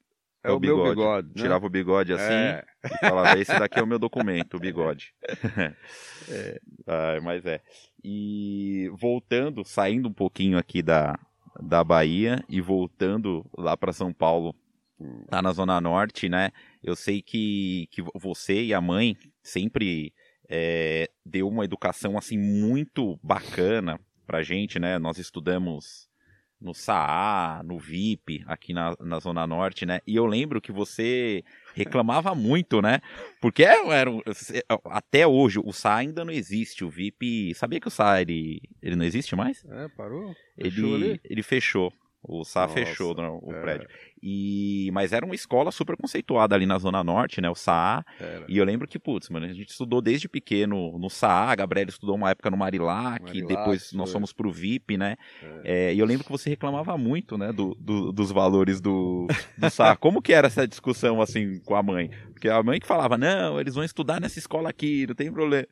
é, 0.47 0.51
é 0.51 0.53
o, 0.53 0.57
o 0.57 0.59
bigode. 0.59 0.81
meu 0.81 0.95
bigode. 0.95 1.27
Né? 1.27 1.33
Tirava 1.35 1.65
o 1.65 1.69
bigode 1.69 2.13
assim 2.13 2.33
é. 2.33 2.65
e 2.85 2.97
falava: 2.97 3.39
esse 3.39 3.59
daqui 3.59 3.79
é 3.79 3.83
o 3.83 3.87
meu 3.87 3.99
documento, 3.99 4.57
o 4.57 4.59
bigode. 4.59 5.13
é. 6.29 6.59
ah, 6.87 7.19
mas 7.21 7.45
é. 7.45 7.61
E 8.03 8.89
voltando, 8.93 9.63
saindo 9.63 10.07
um 10.09 10.13
pouquinho 10.13 10.57
aqui 10.57 10.81
da, 10.81 11.19
da 11.59 11.83
Bahia 11.83 12.43
e 12.47 12.61
voltando 12.61 13.45
lá 13.57 13.75
para 13.75 13.91
São 13.91 14.13
Paulo, 14.13 14.55
tá 15.29 15.41
na 15.41 15.51
Zona 15.51 15.79
Norte, 15.81 16.29
né? 16.29 16.51
Eu 16.83 16.95
sei 16.95 17.21
que, 17.21 17.87
que 17.91 18.01
você 18.15 18.63
e 18.63 18.73
a 18.73 18.81
mãe 18.81 19.17
sempre 19.41 20.13
é, 20.49 21.09
deu 21.25 21.47
uma 21.47 21.65
educação 21.65 22.17
assim 22.17 22.37
muito 22.37 23.19
bacana 23.21 23.99
pra 24.25 24.43
gente, 24.43 24.79
né? 24.79 24.97
Nós 24.97 25.17
estudamos 25.17 26.07
no 26.59 26.73
SAA, 26.73 27.61
no 27.63 27.77
VIP, 27.77 28.43
aqui 28.47 28.73
na, 28.73 28.95
na 28.99 29.19
Zona 29.19 29.45
Norte, 29.45 29.85
né? 29.85 30.01
E 30.07 30.15
eu 30.15 30.25
lembro 30.25 30.59
que 30.59 30.71
você 30.71 31.43
reclamava 31.75 32.33
muito, 32.33 32.81
né? 32.81 32.99
Porque 33.39 33.63
era, 33.63 34.09
até 34.85 35.27
hoje 35.27 35.59
o 35.59 35.71
SAA 35.71 35.97
ainda 35.97 36.25
não 36.25 36.33
existe, 36.33 36.83
o 36.83 36.89
VIP... 36.89 37.53
Sabia 37.53 37.79
que 37.79 37.87
o 37.87 37.91
SAA 37.91 38.21
ele, 38.21 38.61
ele 38.81 38.95
não 38.95 39.05
existe 39.05 39.35
mais? 39.35 39.63
É, 39.65 39.87
parou? 39.89 40.35
Fechou 40.59 40.95
ele, 40.95 41.05
ali? 41.11 41.21
ele 41.23 41.43
fechou. 41.43 41.93
O 42.27 42.43
SA 42.43 42.61
Nossa, 42.61 42.73
fechou 42.73 43.15
no, 43.15 43.39
o 43.41 43.53
é. 43.53 43.61
prédio. 43.61 43.87
E, 44.21 44.89
mas 44.91 45.13
era 45.13 45.25
uma 45.25 45.35
escola 45.35 45.71
super 45.71 45.95
conceituada 45.95 46.55
ali 46.55 46.65
na 46.65 46.77
Zona 46.77 47.03
Norte, 47.03 47.39
né? 47.39 47.49
O. 47.49 47.53
Era. 48.19 48.45
E 48.47 48.57
eu 48.57 48.65
lembro 48.65 48.87
que, 48.87 48.99
putz, 48.99 49.29
mano, 49.29 49.45
a 49.45 49.53
gente 49.53 49.69
estudou 49.69 50.01
desde 50.01 50.27
pequeno 50.27 50.97
no 50.97 51.09
SAA, 51.09 51.51
a 51.51 51.55
Gabriela 51.55 51.89
estudou 51.89 52.15
uma 52.15 52.31
época 52.31 52.49
no 52.49 52.57
Marilac, 52.57 53.23
Marilac 53.23 53.47
depois 53.47 53.89
foi. 53.89 53.97
nós 53.97 54.11
fomos 54.11 54.33
pro 54.33 54.51
VIP, 54.51 54.97
né? 54.97 55.15
É. 55.63 55.89
É, 55.89 55.93
e 55.93 55.99
eu 55.99 56.05
lembro 56.05 56.25
que 56.25 56.31
você 56.31 56.49
reclamava 56.49 56.97
muito, 56.97 57.37
né, 57.37 57.51
do, 57.53 57.75
do 57.75 58.11
dos 58.11 58.31
valores 58.31 58.81
do, 58.81 59.27
do. 59.57 59.97
Como 59.99 60.21
que 60.21 60.33
era 60.33 60.47
essa 60.47 60.67
discussão, 60.67 61.21
assim, 61.21 61.59
com 61.61 61.75
a 61.75 61.83
mãe? 61.83 62.09
Porque 62.31 62.49
a 62.49 62.61
mãe 62.61 62.79
que 62.79 62.87
falava, 62.87 63.17
não, 63.17 63.59
eles 63.59 63.75
vão 63.75 63.83
estudar 63.83 64.19
nessa 64.19 64.39
escola 64.39 64.69
aqui, 64.69 65.05
não 65.07 65.15
tem 65.15 65.31
problema. 65.31 65.67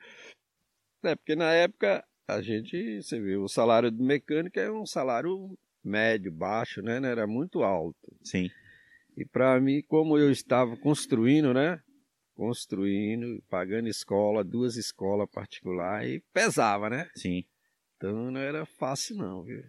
É, 1.04 1.16
porque 1.16 1.36
na 1.36 1.52
época 1.54 2.04
a 2.28 2.42
gente, 2.42 3.02
você 3.02 3.20
viu, 3.20 3.44
o 3.44 3.48
salário 3.48 3.92
do 3.92 4.04
mecânico 4.04 4.60
é 4.60 4.72
um 4.72 4.86
salário 4.86 5.58
médio, 5.86 6.32
baixo, 6.32 6.82
né? 6.82 7.00
Era 7.04 7.28
muito 7.28 7.64
alto. 7.64 8.16
Sim. 8.24 8.50
E 9.16 9.24
para 9.26 9.60
mim, 9.62 9.82
como 9.88 10.18
eu 10.18 10.32
estava 10.32 10.76
construindo, 10.78 11.54
né? 11.54 11.80
Construindo, 12.36 13.42
pagando 13.50 13.88
escola, 13.88 14.44
duas 14.44 14.76
escolas 14.76 15.30
particulares, 15.32 16.16
e 16.16 16.24
pesava, 16.34 16.90
né? 16.90 17.08
Sim. 17.16 17.44
Então 17.96 18.32
não 18.32 18.42
era 18.42 18.66
fácil 18.66 19.16
não, 19.16 19.44
viu? 19.44 19.64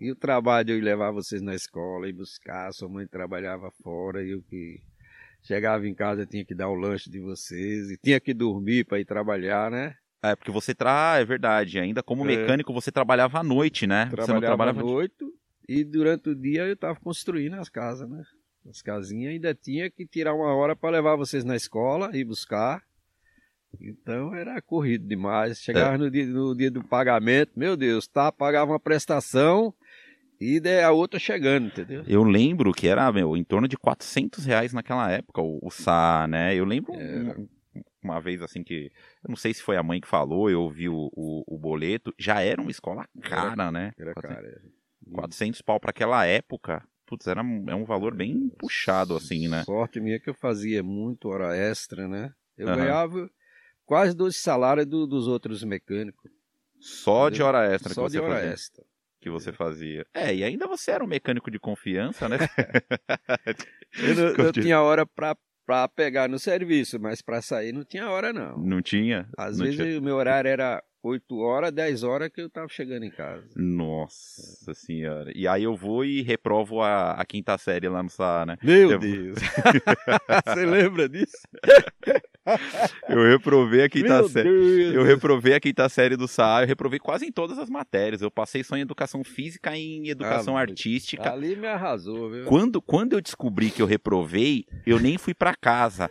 E 0.00 0.10
o 0.10 0.16
trabalho 0.16 0.66
de 0.66 0.72
eu 0.72 0.80
levar 0.80 1.12
vocês 1.12 1.40
na 1.40 1.54
escola 1.54 2.08
e 2.08 2.12
buscar, 2.12 2.72
sua 2.72 2.88
mãe 2.88 3.06
trabalhava 3.06 3.70
fora 3.82 4.22
e 4.22 4.30
eu 4.30 4.42
que 4.42 4.82
chegava 5.42 5.86
em 5.86 5.94
casa 5.94 6.26
tinha 6.26 6.44
que 6.44 6.54
dar 6.54 6.68
o 6.68 6.74
lanche 6.74 7.08
de 7.08 7.20
vocês 7.20 7.90
e 7.90 7.96
tinha 7.96 8.20
que 8.20 8.34
dormir 8.34 8.84
para 8.84 8.98
ir 8.98 9.04
trabalhar, 9.04 9.70
né? 9.70 9.94
É, 10.22 10.34
porque 10.34 10.50
você 10.50 10.74
tra... 10.74 11.18
é 11.18 11.24
verdade, 11.24 11.78
ainda 11.78 12.02
como 12.02 12.28
é. 12.28 12.36
mecânico 12.36 12.72
você 12.72 12.90
trabalhava 12.90 13.38
à 13.38 13.42
noite, 13.44 13.86
né? 13.86 14.06
Trabalhava 14.06 14.26
você 14.26 14.32
não 14.32 14.40
trabalhava 14.40 14.80
à 14.80 14.84
noite 14.84 15.14
e 15.68 15.84
durante 15.84 16.30
o 16.30 16.34
dia 16.34 16.66
eu 16.66 16.72
estava 16.72 16.98
construindo 16.98 17.54
as 17.54 17.68
casas, 17.68 18.08
né? 18.08 18.22
As 18.68 18.82
casinhas 18.82 19.32
ainda 19.32 19.54
tinha 19.54 19.90
que 19.90 20.06
tirar 20.06 20.34
uma 20.34 20.54
hora 20.54 20.74
para 20.74 20.90
levar 20.90 21.16
vocês 21.16 21.44
na 21.44 21.56
escola 21.56 22.10
e 22.14 22.24
buscar. 22.24 22.82
Então 23.80 24.34
era 24.34 24.60
corrido 24.62 25.06
demais. 25.06 25.58
Chegava 25.58 25.94
é. 25.94 25.98
no, 25.98 26.10
dia, 26.10 26.26
no 26.26 26.56
dia 26.56 26.70
do 26.70 26.82
pagamento, 26.82 27.52
meu 27.56 27.76
Deus, 27.76 28.06
tá, 28.08 28.32
pagava 28.32 28.72
uma 28.72 28.80
prestação 28.80 29.74
e 30.40 30.60
a 30.82 30.90
outra 30.92 31.18
chegando, 31.18 31.66
entendeu? 31.66 32.04
Eu 32.06 32.22
lembro 32.22 32.72
que 32.72 32.86
era, 32.86 33.10
meu, 33.12 33.36
em 33.36 33.44
torno 33.44 33.66
de 33.66 33.76
400 33.76 34.44
reais 34.44 34.72
naquela 34.72 35.10
época, 35.10 35.42
o, 35.42 35.58
o 35.60 35.70
SA, 35.70 36.26
né? 36.28 36.54
Eu 36.54 36.64
lembro 36.64 36.92
uma, 36.92 37.48
uma, 38.02 38.20
vez 38.20 38.40
assim 38.40 38.62
que, 38.62 38.90
eu 39.24 39.28
não 39.28 39.36
sei 39.36 39.52
se 39.52 39.62
foi 39.62 39.76
a 39.76 39.82
mãe 39.82 40.00
que 40.00 40.06
falou, 40.06 40.48
eu 40.48 40.62
ouvi 40.62 40.88
o, 40.88 41.10
o, 41.12 41.44
o 41.46 41.58
boleto, 41.58 42.14
já 42.16 42.40
era 42.40 42.60
uma 42.60 42.70
escola 42.70 43.06
cara, 43.20 43.52
era, 43.52 43.72
né? 43.72 43.92
Era 43.98 44.14
cara, 44.14 44.46
é. 44.46 44.77
400 45.08 45.62
pau 45.62 45.80
para 45.80 45.90
aquela 45.90 46.24
época, 46.26 46.86
putz, 47.06 47.26
era 47.26 47.40
é 47.40 47.74
um 47.74 47.84
valor 47.84 48.14
bem 48.14 48.48
puxado, 48.58 49.16
assim, 49.16 49.48
né? 49.48 49.64
Sorte 49.64 50.00
minha 50.00 50.20
que 50.20 50.28
eu 50.30 50.34
fazia 50.34 50.82
muito 50.82 51.28
hora 51.28 51.56
extra, 51.56 52.06
né? 52.06 52.32
Eu 52.56 52.68
uhum. 52.68 52.76
ganhava 52.76 53.30
quase 53.86 54.14
dois 54.14 54.36
salários 54.36 54.86
do, 54.86 55.06
dos 55.06 55.26
outros 55.26 55.64
mecânicos. 55.64 56.30
Só 56.80 57.28
entendeu? 57.28 57.30
de 57.30 57.42
hora 57.42 57.74
extra 57.74 57.94
Só 57.94 58.04
que 58.04 58.10
você 58.10 58.18
de 58.18 58.24
hora 58.24 58.34
fazia. 58.34 58.50
extra. 58.50 58.84
Que 59.20 59.30
você 59.30 59.52
fazia. 59.52 60.06
É, 60.14 60.34
e 60.34 60.44
ainda 60.44 60.66
você 60.66 60.92
era 60.92 61.02
um 61.02 61.08
mecânico 61.08 61.50
de 61.50 61.58
confiança, 61.58 62.28
né? 62.28 62.36
eu 63.98 64.14
não, 64.14 64.32
não 64.44 64.52
tinha 64.52 64.80
hora 64.80 65.04
pra, 65.04 65.36
pra 65.66 65.88
pegar 65.88 66.28
no 66.28 66.38
serviço, 66.38 67.00
mas 67.00 67.20
pra 67.20 67.42
sair 67.42 67.72
não 67.72 67.84
tinha 67.84 68.08
hora, 68.08 68.32
não. 68.32 68.58
Não 68.58 68.82
tinha? 68.82 69.28
Às 69.36 69.58
não 69.58 69.64
vezes 69.64 69.80
tinha. 69.80 69.98
o 69.98 70.02
meu 70.02 70.16
horário 70.16 70.48
era 70.48 70.82
8 71.02 71.38
horas, 71.38 71.72
10 71.72 72.02
horas 72.02 72.30
que 72.30 72.40
eu 72.40 72.50
tava 72.50 72.68
chegando 72.68 73.04
em 73.04 73.10
casa. 73.10 73.44
Nossa 73.56 74.70
é. 74.70 74.74
senhora. 74.74 75.32
E 75.34 75.46
aí 75.46 75.64
eu 75.64 75.76
vou 75.76 76.04
e 76.04 76.22
reprovo 76.22 76.80
a, 76.80 77.12
a 77.12 77.24
quinta 77.24 77.56
série 77.56 77.88
lá 77.88 78.02
no 78.02 78.10
SA, 78.10 78.44
né? 78.46 78.56
Meu 78.62 78.92
eu... 78.92 78.98
Deus. 78.98 79.38
Você 80.46 80.66
lembra 80.66 81.08
disso? 81.08 81.38
eu 83.08 83.22
reprovei 83.30 83.82
a 83.82 83.88
quinta 83.88 84.18
Meu 84.18 84.28
série. 84.28 84.48
Deus. 84.48 84.94
Eu 84.94 85.02
reprovei 85.02 85.54
a 85.54 85.60
quinta 85.60 85.88
série 85.88 86.16
do 86.16 86.28
SA, 86.28 86.62
eu 86.62 86.66
reprovei 86.66 86.98
quase 86.98 87.26
em 87.26 87.32
todas 87.32 87.58
as 87.58 87.68
matérias. 87.68 88.22
Eu 88.22 88.30
passei 88.30 88.62
só 88.64 88.76
em 88.76 88.80
educação 88.80 89.22
física 89.24 89.76
e 89.76 89.80
em 89.80 90.08
educação 90.08 90.56
ah, 90.56 90.60
artística. 90.60 91.32
Ali 91.32 91.56
me 91.56 91.66
arrasou, 91.66 92.30
viu? 92.30 92.44
Quando, 92.44 92.80
quando 92.80 93.12
eu 93.14 93.20
descobri 93.20 93.70
que 93.70 93.82
eu 93.82 93.86
reprovei, 93.86 94.64
eu 94.86 94.98
nem 94.98 95.18
fui 95.18 95.34
para 95.34 95.54
casa. 95.54 96.08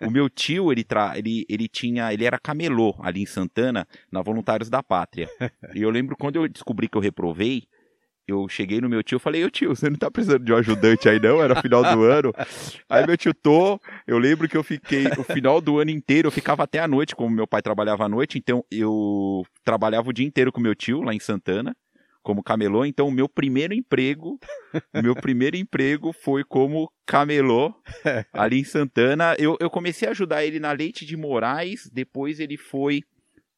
o 0.00 0.10
meu 0.10 0.28
tio, 0.28 0.72
ele, 0.72 0.84
tra... 0.84 1.16
ele, 1.16 1.44
ele 1.48 1.68
tinha, 1.68 2.12
ele 2.12 2.24
era 2.24 2.38
camelô 2.38 2.94
ali 3.00 3.22
em 3.22 3.26
Santana, 3.26 3.86
na 4.10 4.22
Voluntários 4.22 4.70
da 4.70 4.82
Pátria. 4.82 5.28
e 5.74 5.82
eu 5.82 5.90
lembro 5.90 6.16
quando 6.16 6.36
eu 6.36 6.48
descobri 6.48 6.88
que 6.88 6.96
eu 6.96 7.00
reprovei, 7.00 7.64
eu 8.30 8.48
cheguei 8.48 8.80
no 8.80 8.88
meu 8.88 9.02
tio 9.02 9.16
e 9.16 9.20
falei, 9.20 9.44
ô 9.44 9.50
tio, 9.50 9.74
você 9.74 9.90
não 9.90 9.96
tá 9.96 10.10
precisando 10.10 10.44
de 10.44 10.52
um 10.52 10.56
ajudante 10.56 11.08
aí 11.08 11.20
não? 11.20 11.42
Era 11.42 11.60
final 11.60 11.82
do 11.82 12.04
ano. 12.04 12.32
Aí 12.88 13.06
meu 13.06 13.16
tio 13.16 13.34
tô, 13.34 13.80
eu 14.06 14.18
lembro 14.18 14.48
que 14.48 14.56
eu 14.56 14.62
fiquei, 14.62 15.06
o 15.18 15.24
final 15.24 15.60
do 15.60 15.78
ano 15.78 15.90
inteiro, 15.90 16.28
eu 16.28 16.32
ficava 16.32 16.62
até 16.62 16.78
a 16.78 16.88
noite, 16.88 17.14
como 17.14 17.34
meu 17.34 17.46
pai 17.46 17.62
trabalhava 17.62 18.04
à 18.04 18.08
noite, 18.08 18.38
então 18.38 18.64
eu 18.70 19.42
trabalhava 19.64 20.08
o 20.08 20.12
dia 20.12 20.26
inteiro 20.26 20.52
com 20.52 20.60
meu 20.60 20.74
tio 20.74 21.02
lá 21.02 21.14
em 21.14 21.20
Santana, 21.20 21.76
como 22.22 22.42
camelô, 22.42 22.84
então 22.84 23.08
o 23.08 23.12
meu 23.12 23.28
primeiro 23.28 23.74
emprego, 23.74 24.38
o 24.94 25.02
meu 25.02 25.14
primeiro 25.14 25.56
emprego 25.56 26.12
foi 26.12 26.44
como 26.44 26.90
camelô 27.06 27.74
ali 28.32 28.60
em 28.60 28.64
Santana. 28.64 29.34
Eu, 29.38 29.56
eu 29.60 29.70
comecei 29.70 30.06
a 30.06 30.10
ajudar 30.12 30.44
ele 30.44 30.60
na 30.60 30.72
Leite 30.72 31.04
de 31.04 31.16
Moraes, 31.16 31.88
depois 31.92 32.38
ele 32.38 32.56
foi 32.56 33.02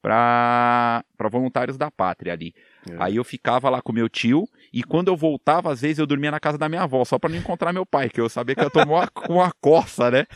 para 0.02 1.04
voluntários 1.30 1.78
da 1.78 1.90
pátria 1.90 2.32
ali. 2.32 2.52
É. 2.90 2.96
Aí 2.98 3.16
eu 3.16 3.22
ficava 3.22 3.70
lá 3.70 3.80
com 3.80 3.92
meu 3.92 4.08
tio 4.08 4.48
e 4.72 4.82
quando 4.82 5.06
eu 5.08 5.16
voltava, 5.16 5.70
às 5.70 5.80
vezes 5.80 5.98
eu 5.98 6.06
dormia 6.06 6.32
na 6.32 6.40
casa 6.40 6.58
da 6.58 6.68
minha 6.68 6.82
avó, 6.82 7.04
só 7.04 7.18
para 7.18 7.30
não 7.30 7.38
encontrar 7.38 7.72
meu 7.72 7.86
pai, 7.86 8.10
que 8.10 8.20
eu 8.20 8.28
sabia 8.28 8.56
que 8.56 8.64
eu 8.64 8.70
tomou 8.70 9.00
com 9.14 9.34
uma 9.34 9.52
coça, 9.60 10.10
né? 10.10 10.26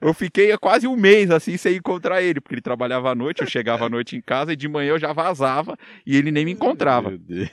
Eu 0.00 0.12
fiquei 0.12 0.56
quase 0.58 0.88
um 0.88 0.96
mês 0.96 1.30
assim 1.30 1.56
sem 1.56 1.76
encontrar 1.76 2.20
ele, 2.20 2.40
porque 2.40 2.56
ele 2.56 2.62
trabalhava 2.62 3.10
à 3.10 3.14
noite, 3.14 3.42
eu 3.42 3.46
chegava 3.46 3.86
à 3.86 3.88
noite 3.88 4.16
em 4.16 4.20
casa 4.20 4.52
e 4.52 4.56
de 4.56 4.66
manhã 4.68 4.90
eu 4.90 4.98
já 4.98 5.12
vazava 5.12 5.78
e 6.04 6.16
ele 6.16 6.32
nem 6.32 6.44
me 6.44 6.50
encontrava. 6.50 7.10
Meu 7.10 7.18
Deus. 7.18 7.50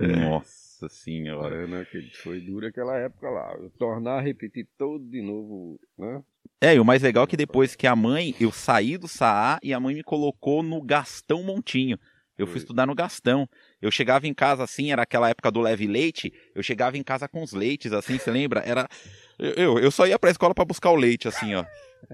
Nossa 0.00 0.88
senhora. 0.88 1.64
É, 1.64 1.66
né, 1.66 1.84
que 1.90 2.10
foi 2.22 2.40
dura 2.40 2.68
aquela 2.68 2.96
época 2.96 3.28
lá. 3.28 3.54
Eu 3.58 3.68
tornar 3.70 4.18
a 4.18 4.20
repetir 4.22 4.66
todo 4.78 5.04
de 5.04 5.20
novo, 5.20 5.78
né? 5.98 6.22
É, 6.60 6.74
e 6.74 6.80
o 6.80 6.84
mais 6.84 7.02
legal 7.02 7.24
é 7.24 7.26
que 7.26 7.36
depois 7.36 7.74
que 7.74 7.86
a 7.86 7.96
mãe, 7.96 8.34
eu 8.38 8.52
saí 8.52 8.98
do 8.98 9.08
Saá 9.08 9.58
e 9.62 9.72
a 9.72 9.80
mãe 9.80 9.94
me 9.94 10.02
colocou 10.02 10.62
no 10.62 10.82
Gastão 10.82 11.42
Montinho. 11.42 11.98
Eu 12.40 12.46
fui 12.46 12.56
estudar 12.56 12.86
no 12.86 12.94
Gastão. 12.94 13.46
Eu 13.82 13.90
chegava 13.90 14.26
em 14.26 14.32
casa 14.32 14.64
assim, 14.64 14.90
era 14.90 15.02
aquela 15.02 15.28
época 15.28 15.50
do 15.50 15.60
leve 15.60 15.86
leite. 15.86 16.32
Eu 16.54 16.62
chegava 16.62 16.96
em 16.96 17.02
casa 17.02 17.28
com 17.28 17.42
os 17.42 17.52
leites, 17.52 17.92
assim, 17.92 18.18
você 18.18 18.30
lembra? 18.30 18.60
Era. 18.60 18.88
Eu, 19.38 19.78
eu 19.78 19.90
só 19.90 20.06
ia 20.06 20.18
pra 20.18 20.30
escola 20.30 20.54
para 20.54 20.64
buscar 20.64 20.90
o 20.90 20.96
leite, 20.96 21.28
assim, 21.28 21.54
ó. 21.54 21.64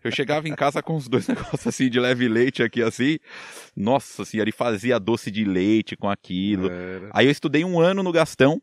Eu 0.03 0.11
chegava 0.11 0.49
em 0.49 0.55
casa 0.55 0.83
com 0.83 0.97
os 0.97 1.07
dois 1.07 1.27
negócios 1.29 1.65
assim 1.67 1.89
de 1.89 2.01
leve 2.01 2.29
leite 2.29 2.61
aqui, 2.61 2.83
assim. 2.83 3.19
Nossa 3.77 4.25
senhora, 4.25 4.49
ele 4.49 4.57
fazia 4.57 4.99
doce 4.99 5.31
de 5.31 5.45
leite 5.45 5.97
com 5.97 6.11
aquilo. 6.11 6.69
Era. 6.71 7.11
Aí 7.13 7.27
eu 7.27 7.31
estudei 7.31 7.65
um 7.65 7.79
ano 7.79 8.03
no 8.03 8.11
Gastão. 8.11 8.61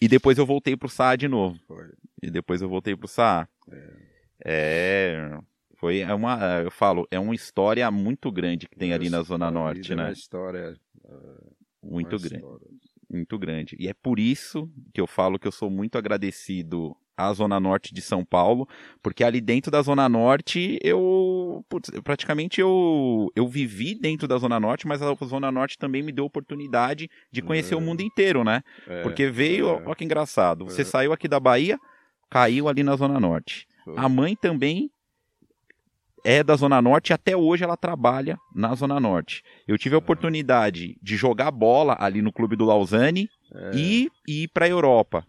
E 0.00 0.06
depois 0.06 0.38
eu 0.38 0.46
voltei 0.46 0.76
pro 0.76 0.88
Saá 0.88 1.16
de 1.16 1.26
novo. 1.26 1.58
Foi. 1.66 1.88
E 2.22 2.30
depois 2.30 2.60
eu 2.60 2.68
voltei 2.68 2.94
pro 2.94 3.08
Saá. 3.08 3.48
É. 3.72 4.07
É. 4.44 5.38
Foi 5.76 6.00
é 6.00 6.12
uma, 6.12 6.60
eu 6.64 6.70
falo, 6.72 7.06
é 7.08 7.20
uma 7.20 7.34
história 7.34 7.88
muito 7.90 8.32
grande 8.32 8.68
que 8.68 8.76
tem 8.76 8.92
ali 8.92 9.08
na 9.08 9.22
Zona 9.22 9.48
Norte, 9.48 9.94
né? 9.94 10.02
É 10.02 10.06
uma 10.06 10.12
história 10.12 10.76
uh, 11.04 11.56
muito 11.82 12.16
uma 12.16 12.18
grande. 12.18 12.34
História. 12.34 12.66
Muito 13.10 13.38
grande. 13.38 13.76
E 13.78 13.88
é 13.88 13.94
por 13.94 14.18
isso 14.18 14.68
que 14.92 15.00
eu 15.00 15.06
falo 15.06 15.38
que 15.38 15.46
eu 15.46 15.52
sou 15.52 15.70
muito 15.70 15.96
agradecido 15.96 16.96
à 17.16 17.32
Zona 17.32 17.58
Norte 17.60 17.94
de 17.94 18.02
São 18.02 18.24
Paulo, 18.24 18.68
porque 19.02 19.24
ali 19.24 19.40
dentro 19.40 19.70
da 19.70 19.80
Zona 19.80 20.08
Norte 20.08 20.78
eu 20.82 21.64
putz, 21.68 21.90
praticamente 22.02 22.60
eu, 22.60 23.28
eu 23.34 23.46
vivi 23.48 23.94
dentro 23.94 24.28
da 24.28 24.36
Zona 24.36 24.60
Norte, 24.60 24.86
mas 24.86 25.00
a 25.00 25.14
Zona 25.24 25.50
Norte 25.50 25.78
também 25.78 26.02
me 26.02 26.12
deu 26.12 26.24
oportunidade 26.24 27.08
de 27.30 27.40
conhecer 27.40 27.74
é. 27.74 27.76
o 27.76 27.80
mundo 27.80 28.02
inteiro, 28.02 28.44
né? 28.44 28.62
É. 28.86 29.02
Porque 29.02 29.30
veio, 29.30 29.68
é. 29.68 29.82
olha 29.84 29.94
que 29.94 30.04
engraçado, 30.04 30.64
você 30.64 30.82
é. 30.82 30.84
saiu 30.84 31.12
aqui 31.12 31.28
da 31.28 31.40
Bahia, 31.40 31.78
caiu 32.28 32.68
ali 32.68 32.82
na 32.82 32.94
Zona 32.94 33.18
Norte. 33.18 33.66
A 33.96 34.08
mãe 34.08 34.36
também 34.36 34.90
é 36.24 36.42
da 36.42 36.56
Zona 36.56 36.82
Norte 36.82 37.10
e 37.10 37.14
até 37.14 37.36
hoje 37.36 37.64
ela 37.64 37.76
trabalha 37.76 38.38
na 38.54 38.74
Zona 38.74 38.98
Norte. 38.98 39.42
Eu 39.66 39.78
tive 39.78 39.94
a 39.94 39.98
oportunidade 39.98 40.98
de 41.02 41.16
jogar 41.16 41.50
bola 41.50 41.96
ali 41.98 42.20
no 42.20 42.32
clube 42.32 42.56
do 42.56 42.64
Lausanne 42.64 43.28
é. 43.54 43.70
e, 43.74 44.10
e 44.26 44.42
ir 44.44 44.48
para 44.48 44.66
a 44.66 44.68
Europa. 44.68 45.24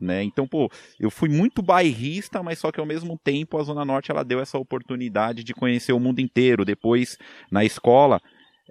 Né? 0.00 0.24
Então, 0.24 0.48
pô, 0.48 0.68
eu 0.98 1.10
fui 1.10 1.28
muito 1.28 1.62
bairrista, 1.62 2.42
mas 2.42 2.58
só 2.58 2.72
que 2.72 2.80
ao 2.80 2.86
mesmo 2.86 3.16
tempo 3.22 3.56
a 3.56 3.62
Zona 3.62 3.84
Norte 3.84 4.10
ela 4.10 4.24
deu 4.24 4.40
essa 4.40 4.58
oportunidade 4.58 5.44
de 5.44 5.54
conhecer 5.54 5.92
o 5.92 6.00
mundo 6.00 6.20
inteiro. 6.20 6.64
Depois, 6.64 7.16
na 7.50 7.64
escola, 7.64 8.20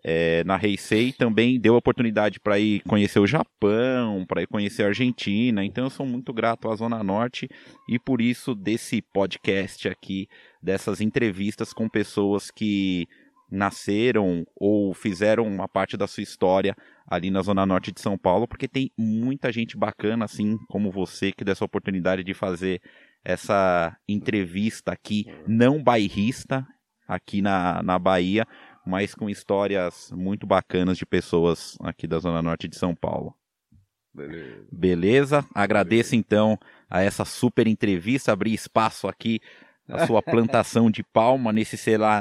é, 0.03 0.43
na 0.43 0.59
Heisei 0.61 1.13
também 1.13 1.59
deu 1.59 1.75
oportunidade 1.75 2.39
para 2.39 2.59
ir 2.59 2.81
conhecer 2.81 3.19
o 3.19 3.27
Japão, 3.27 4.25
para 4.25 4.41
ir 4.41 4.47
conhecer 4.47 4.83
a 4.83 4.87
Argentina. 4.87 5.63
Então 5.63 5.85
eu 5.85 5.89
sou 5.89 6.05
muito 6.05 6.33
grato 6.33 6.69
à 6.69 6.75
Zona 6.75 7.03
Norte 7.03 7.47
e 7.87 7.99
por 7.99 8.19
isso 8.19 8.55
desse 8.55 9.01
podcast 9.01 9.87
aqui, 9.87 10.27
dessas 10.61 11.01
entrevistas 11.01 11.71
com 11.71 11.87
pessoas 11.87 12.49
que 12.49 13.07
nasceram 13.51 14.45
ou 14.55 14.93
fizeram 14.93 15.45
uma 15.45 15.67
parte 15.67 15.97
da 15.97 16.07
sua 16.07 16.23
história 16.23 16.75
ali 17.05 17.29
na 17.29 17.41
Zona 17.41 17.65
Norte 17.65 17.91
de 17.91 17.99
São 17.99 18.17
Paulo, 18.17 18.47
porque 18.47 18.67
tem 18.67 18.89
muita 18.97 19.51
gente 19.51 19.77
bacana, 19.77 20.23
assim 20.23 20.57
como 20.69 20.89
você, 20.89 21.33
que 21.33 21.43
dessa 21.43 21.65
oportunidade 21.65 22.23
de 22.23 22.33
fazer 22.33 22.81
essa 23.23 23.95
entrevista 24.07 24.93
aqui, 24.93 25.25
não 25.45 25.83
bairrista, 25.83 26.65
aqui 27.05 27.41
na, 27.41 27.83
na 27.83 27.99
Bahia, 27.99 28.47
mas 28.85 29.13
com 29.13 29.29
histórias 29.29 30.11
muito 30.15 30.45
bacanas 30.45 30.97
de 30.97 31.05
pessoas 31.05 31.77
aqui 31.81 32.07
da 32.07 32.19
Zona 32.19 32.41
Norte 32.41 32.67
de 32.67 32.75
São 32.75 32.95
Paulo. 32.95 33.35
Beleza. 34.13 34.67
Beleza? 34.71 35.45
Agradeço 35.53 36.11
Beleza. 36.11 36.15
então 36.15 36.59
a 36.89 37.01
essa 37.01 37.23
super 37.23 37.67
entrevista, 37.67 38.31
abrir 38.31 38.53
espaço 38.53 39.07
aqui 39.07 39.39
a 39.87 40.05
sua 40.05 40.21
plantação 40.23 40.89
de 40.91 41.03
palma 41.03 41.51
nesse 41.51 41.77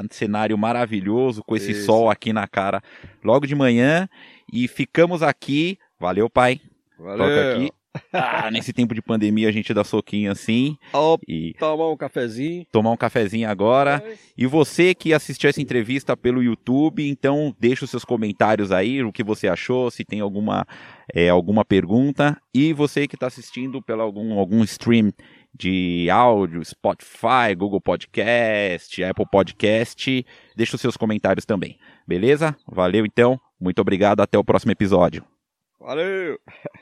cenário 0.09 0.57
maravilhoso, 0.57 1.43
com 1.43 1.55
esse 1.55 1.71
Isso. 1.71 1.85
sol 1.85 2.09
aqui 2.09 2.33
na 2.33 2.47
cara 2.47 2.81
logo 3.23 3.45
de 3.45 3.55
manhã. 3.55 4.07
E 4.51 4.67
ficamos 4.67 5.23
aqui. 5.23 5.77
Valeu, 5.99 6.29
pai. 6.29 6.59
Valeu. 6.97 7.27
Toca 7.27 7.53
aqui. 7.53 7.71
Ah, 8.13 8.49
nesse 8.51 8.71
tempo 8.71 8.93
de 8.93 9.01
pandemia 9.01 9.49
a 9.49 9.51
gente 9.51 9.73
dá 9.73 9.83
soquinho 9.83 10.31
assim. 10.31 10.77
Oh, 10.93 11.17
e 11.27 11.53
tomar 11.59 11.89
um 11.89 11.97
cafezinho. 11.97 12.65
Tomar 12.71 12.91
um 12.91 12.97
cafezinho 12.97 13.49
agora. 13.49 14.03
É. 14.05 14.15
E 14.37 14.45
você 14.45 14.93
que 14.93 15.13
assistiu 15.13 15.49
essa 15.49 15.61
entrevista 15.61 16.15
pelo 16.15 16.41
YouTube, 16.41 17.07
então 17.07 17.55
deixa 17.59 17.85
os 17.85 17.91
seus 17.91 18.05
comentários 18.05 18.71
aí, 18.71 19.03
o 19.03 19.11
que 19.11 19.23
você 19.23 19.47
achou, 19.47 19.91
se 19.91 20.05
tem 20.05 20.19
alguma, 20.19 20.65
é, 21.13 21.29
alguma 21.29 21.65
pergunta. 21.65 22.39
E 22.53 22.73
você 22.73 23.07
que 23.07 23.15
está 23.15 23.27
assistindo 23.27 23.81
pelo 23.81 24.01
algum, 24.01 24.39
algum 24.39 24.63
stream 24.63 25.11
de 25.53 26.09
áudio, 26.09 26.63
Spotify, 26.63 27.53
Google 27.57 27.81
Podcast, 27.81 29.03
Apple 29.03 29.25
Podcast, 29.29 30.25
deixa 30.55 30.75
os 30.75 30.81
seus 30.81 30.95
comentários 30.95 31.45
também. 31.45 31.77
Beleza? 32.07 32.55
Valeu 32.67 33.05
então. 33.05 33.39
Muito 33.59 33.79
obrigado. 33.79 34.21
Até 34.21 34.37
o 34.37 34.43
próximo 34.43 34.71
episódio. 34.71 35.25
Valeu! 35.79 36.39